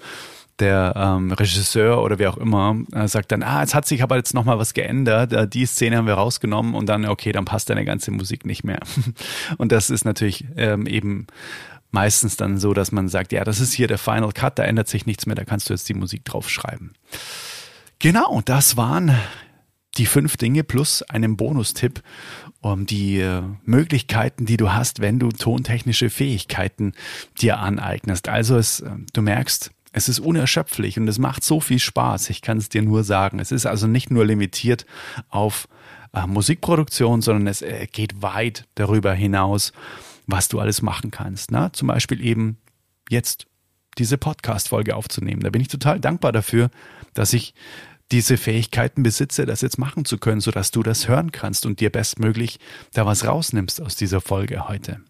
der 0.60 0.94
ähm, 0.96 1.32
Regisseur 1.32 2.04
oder 2.04 2.20
wer 2.20 2.32
auch 2.32 2.38
immer 2.38 2.76
äh, 2.94 3.08
sagt 3.08 3.32
dann, 3.32 3.44
ah, 3.44 3.62
jetzt 3.62 3.76
hat 3.76 3.86
sich 3.86 4.04
aber 4.04 4.18
jetzt 4.18 4.34
nochmal 4.34 4.60
was 4.60 4.74
geändert, 4.74 5.34
äh, 5.34 5.48
die 5.48 5.66
Szene 5.66 5.98
haben 5.98 6.08
wir 6.08 6.16
rausgenommen 6.16 6.76
und 6.76 6.88
dann, 6.88 7.06
okay, 7.06 7.32
dann 7.32 7.46
passt 7.46 7.70
deine 7.70 7.86
ganze 7.86 8.12
Musik 8.12 8.46
nicht 8.46 8.64
mehr. 8.64 8.80
und 9.58 9.72
das 9.72 9.90
ist 9.90 10.06
natürlich 10.06 10.46
ähm, 10.58 10.86
eben 10.86 11.28
meistens 11.92 12.38
dann 12.38 12.58
so, 12.58 12.74
dass 12.74 12.92
man 12.92 13.08
sagt, 13.08 13.32
ja, 13.32 13.44
das 13.44 13.60
ist 13.60 13.74
hier 13.74 13.88
der 13.88 13.98
Final 13.98 14.32
Cut, 14.32 14.60
da 14.60 14.64
ändert 14.64 14.88
sich 14.88 15.06
nichts 15.06 15.26
mehr, 15.26 15.36
da 15.36 15.46
kannst 15.46 15.70
du 15.70 15.74
jetzt 15.74 15.90
die 15.90 15.94
Musik 15.94 16.26
draufschreiben. 16.26 16.94
Genau, 18.00 18.42
das 18.46 18.78
waren 18.78 19.16
die 19.98 20.06
fünf 20.06 20.38
Dinge 20.38 20.64
plus 20.64 21.02
einen 21.04 21.36
Bonustipp 21.36 22.02
um 22.62 22.86
die 22.86 23.20
äh, 23.20 23.42
Möglichkeiten, 23.64 24.46
die 24.46 24.58
du 24.58 24.74
hast, 24.74 25.00
wenn 25.00 25.20
du 25.20 25.30
tontechnische 25.30 26.10
Fähigkeiten 26.10 26.94
dir 27.40 27.60
aneignest. 27.60 28.28
Also 28.28 28.58
es, 28.58 28.82
äh, 28.82 28.92
du 29.14 29.22
merkst, 29.22 29.72
es 29.92 30.10
ist 30.10 30.20
unerschöpflich 30.20 31.00
und 31.00 31.08
es 31.08 31.18
macht 31.18 31.44
so 31.44 31.60
viel 31.60 31.80
Spaß. 31.80 32.30
Ich 32.30 32.42
kann 32.42 32.58
es 32.58 32.70
dir 32.70 32.82
nur 32.82 33.04
sagen. 33.04 33.40
Es 33.40 33.52
ist 33.52 33.66
also 33.66 33.88
nicht 33.88 34.12
nur 34.12 34.26
limitiert 34.26 34.86
auf 35.30 35.68
äh, 36.14 36.28
Musikproduktion, 36.28 37.22
sondern 37.22 37.48
es 37.48 37.62
äh, 37.62 37.88
geht 37.92 38.22
weit 38.22 38.68
darüber 38.76 39.14
hinaus, 39.14 39.72
was 40.28 40.48
du 40.48 40.60
alles 40.60 40.82
machen 40.82 41.12
kannst. 41.12 41.52
Ne? 41.52 41.70
Zum 41.72 41.88
Beispiel 41.88 42.24
eben 42.24 42.58
jetzt 43.10 43.48
diese 43.98 44.18
Podcast-Folge 44.18 44.96
aufzunehmen. 44.96 45.42
Da 45.42 45.50
bin 45.50 45.62
ich 45.62 45.68
total 45.68 46.00
dankbar 46.00 46.32
dafür, 46.32 46.70
dass 47.14 47.34
ich 47.34 47.54
diese 48.12 48.38
Fähigkeiten 48.38 49.04
besitze, 49.04 49.46
das 49.46 49.62
jetzt 49.62 49.78
machen 49.78 50.06
zu 50.06 50.18
können, 50.18 50.42
sodass 50.42 50.72
du 50.72 50.84
das 50.84 51.08
hören 51.08 51.32
kannst 51.32 51.66
und 51.66 51.80
dir 51.80 51.92
bestmöglich 51.92 52.60
da 52.94 53.06
was 53.06 53.26
rausnimmst 53.26 53.82
aus 53.82 53.96
dieser 53.96 54.22
Folge 54.22 54.68
heute. 54.68 55.02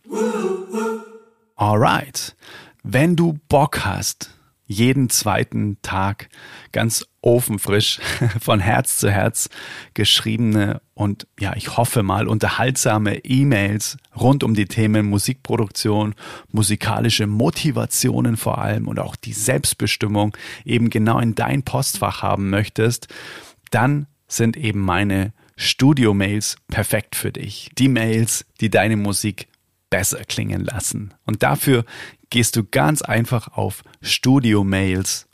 Alright. 1.56 2.36
Wenn 2.84 3.16
du 3.16 3.40
Bock 3.50 3.86
hast, 3.86 4.32
jeden 4.70 5.10
zweiten 5.10 5.78
Tag 5.82 6.30
ganz 6.72 7.08
ofenfrisch 7.22 8.00
von 8.40 8.60
Herz 8.60 8.98
zu 8.98 9.10
Herz 9.10 9.50
geschriebene 9.96 10.82
und 10.94 11.28
ja, 11.40 11.56
ich 11.56 11.76
hoffe 11.76 12.04
mal 12.04 12.28
unterhaltsame 12.28 13.26
E-Mails 13.26 13.98
rund 14.16 14.44
um 14.44 14.54
die 14.54 14.68
Themen 14.68 15.08
Musikproduktion, 15.08 16.14
musikalische 16.52 17.26
Motivationen 17.26 18.38
vor 18.38 18.60
allem 18.60 18.88
und 18.88 19.00
auch 19.00 19.16
die 19.16 19.34
Selbstbestimmung 19.34 20.38
eben 20.64 20.92
genau 20.92 21.20
in 21.20 21.34
dein 21.34 21.64
Postfach 21.64 22.22
haben 22.22 22.52
möchtest, 22.52 23.08
dann 23.72 24.06
sind 24.28 24.56
eben 24.56 24.82
meine 24.82 25.34
Studio-Mails 25.56 26.58
perfekt 26.68 27.16
für 27.16 27.32
dich. 27.32 27.72
Die 27.80 27.90
Mails, 27.90 28.46
die 28.62 28.70
deine 28.70 28.98
Musik 28.98 29.49
besser 29.90 30.24
klingen 30.26 30.64
lassen. 30.64 31.14
Und 31.26 31.44
dafür 31.44 31.86
gehst 32.30 32.56
du 32.56 32.64
ganz 32.64 33.02
einfach 33.02 33.50
auf 33.50 33.84
studiomails.de. 34.02 35.26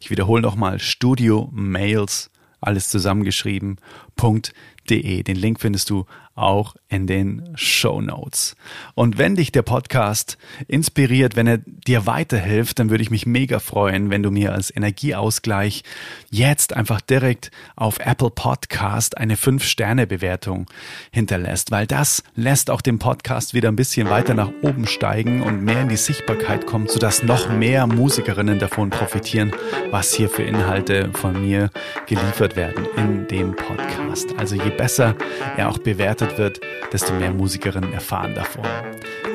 Ich 0.00 0.10
wiederhole 0.10 0.42
nochmal 0.42 0.78
studiomails, 0.78 2.30
alles 2.60 2.88
zusammengeschrieben.de. 2.88 4.52
Den 4.88 5.36
Link 5.36 5.60
findest 5.60 5.90
du 5.90 6.06
auch 6.38 6.76
in 6.88 7.06
den 7.06 7.50
Show 7.56 8.00
Notes. 8.00 8.54
Und 8.94 9.18
wenn 9.18 9.34
dich 9.34 9.52
der 9.52 9.62
Podcast 9.62 10.38
inspiriert, 10.68 11.36
wenn 11.36 11.46
er 11.46 11.58
dir 11.58 12.06
weiterhilft, 12.06 12.78
dann 12.78 12.90
würde 12.90 13.02
ich 13.02 13.10
mich 13.10 13.26
mega 13.26 13.58
freuen, 13.58 14.10
wenn 14.10 14.22
du 14.22 14.30
mir 14.30 14.52
als 14.52 14.74
Energieausgleich 14.74 15.82
jetzt 16.30 16.74
einfach 16.74 17.00
direkt 17.00 17.50
auf 17.74 17.98
Apple 17.98 18.30
Podcast 18.30 19.18
eine 19.18 19.34
5-Sterne-Bewertung 19.34 20.66
hinterlässt, 21.10 21.70
weil 21.72 21.86
das 21.86 22.22
lässt 22.36 22.70
auch 22.70 22.80
den 22.80 22.98
Podcast 22.98 23.52
wieder 23.52 23.68
ein 23.68 23.76
bisschen 23.76 24.08
weiter 24.08 24.34
nach 24.34 24.52
oben 24.62 24.86
steigen 24.86 25.42
und 25.42 25.64
mehr 25.64 25.82
in 25.82 25.88
die 25.88 25.96
Sichtbarkeit 25.96 26.66
kommt, 26.66 26.90
sodass 26.90 27.22
noch 27.24 27.50
mehr 27.50 27.86
Musikerinnen 27.86 28.60
davon 28.60 28.90
profitieren, 28.90 29.52
was 29.90 30.14
hier 30.14 30.28
für 30.28 30.44
Inhalte 30.44 31.10
von 31.14 31.42
mir 31.42 31.70
geliefert 32.06 32.54
werden 32.54 32.86
in 32.96 33.26
dem 33.26 33.56
Podcast. 33.56 34.28
Also 34.38 34.54
je 34.54 34.70
besser 34.78 35.14
er 35.58 35.68
auch 35.68 35.76
bewertet 35.76 36.38
wird, 36.38 36.60
desto 36.92 37.12
mehr 37.12 37.30
Musikerinnen 37.30 37.92
erfahren 37.92 38.34
davon. 38.34 38.64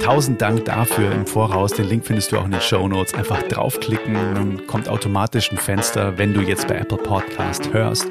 Tausend 0.01 0.41
Dank 0.41 0.65
dafür 0.65 1.11
im 1.11 1.27
Voraus. 1.27 1.73
Den 1.73 1.87
Link 1.87 2.05
findest 2.05 2.31
du 2.31 2.37
auch 2.37 2.45
in 2.45 2.51
den 2.51 2.61
Show 2.61 2.87
Notes. 2.87 3.13
Einfach 3.13 3.43
draufklicken, 3.43 4.15
dann 4.33 4.65
kommt 4.65 4.89
automatisch 4.89 5.51
ein 5.51 5.57
Fenster, 5.57 6.17
wenn 6.17 6.33
du 6.33 6.41
jetzt 6.41 6.67
bei 6.67 6.75
Apple 6.75 6.97
Podcast 6.97 7.71
hörst. 7.71 8.07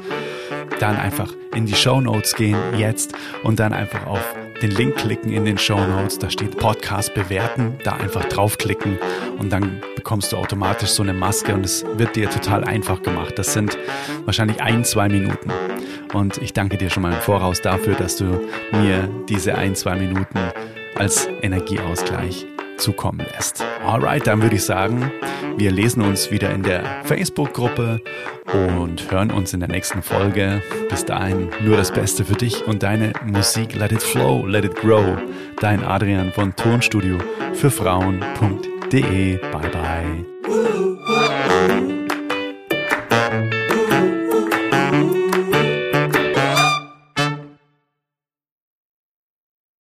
Dann 0.83 0.97
einfach 0.97 1.33
in 1.55 1.65
die 1.65 1.75
Show 1.75 2.01
Notes 2.01 2.35
gehen 2.35 2.57
jetzt 2.77 3.13
und 3.41 3.61
dann 3.61 3.71
einfach 3.71 4.05
auf 4.05 4.35
den 4.61 4.69
Link 4.71 4.97
klicken 4.97 5.31
in 5.31 5.45
den 5.45 5.57
Show 5.57 5.79
Notes. 5.79 6.19
Da 6.19 6.29
steht 6.29 6.57
Podcast 6.57 7.13
bewerten. 7.13 7.77
Da 7.85 7.93
einfach 7.93 8.25
draufklicken 8.25 8.99
und 9.37 9.53
dann 9.53 9.81
bekommst 9.95 10.33
du 10.33 10.35
automatisch 10.35 10.89
so 10.89 11.01
eine 11.01 11.13
Maske 11.13 11.53
und 11.53 11.63
es 11.63 11.85
wird 11.95 12.17
dir 12.17 12.29
total 12.29 12.65
einfach 12.65 13.01
gemacht. 13.01 13.39
Das 13.39 13.53
sind 13.53 13.77
wahrscheinlich 14.25 14.61
ein, 14.61 14.83
zwei 14.83 15.07
Minuten. 15.07 15.53
Und 16.11 16.39
ich 16.39 16.51
danke 16.51 16.77
dir 16.77 16.89
schon 16.89 17.03
mal 17.03 17.13
im 17.13 17.21
Voraus 17.21 17.61
dafür, 17.61 17.95
dass 17.95 18.17
du 18.17 18.41
mir 18.73 19.09
diese 19.29 19.55
ein, 19.55 19.75
zwei 19.75 19.95
Minuten 19.95 20.37
als 20.97 21.29
Energieausgleich 21.41 22.45
zukommen 22.77 23.25
lässt. 23.33 23.63
Alright, 23.85 24.27
dann 24.27 24.41
würde 24.41 24.55
ich 24.55 24.63
sagen, 24.63 25.11
wir 25.57 25.71
lesen 25.71 26.01
uns 26.01 26.31
wieder 26.31 26.51
in 26.51 26.63
der 26.63 26.83
Facebook-Gruppe 27.03 28.01
und 28.51 29.11
hören 29.11 29.31
uns 29.31 29.53
in 29.53 29.59
der 29.59 29.69
nächsten 29.69 30.01
Folge. 30.01 30.61
Bis 30.89 31.05
dahin 31.05 31.49
nur 31.63 31.77
das 31.77 31.91
Beste 31.91 32.25
für 32.25 32.35
dich 32.35 32.65
und 32.67 32.83
deine 32.83 33.13
Musik. 33.25 33.75
Let 33.75 33.91
it 33.91 34.01
flow, 34.01 34.45
let 34.45 34.65
it 34.65 34.75
grow. 34.75 35.17
Dein 35.59 35.83
Adrian 35.83 36.31
von 36.31 36.55
Tonstudio 36.55 37.17
für 37.53 37.71
Frauen.de. 37.71 39.37
Bye 39.37 39.69
bye. 39.69 40.72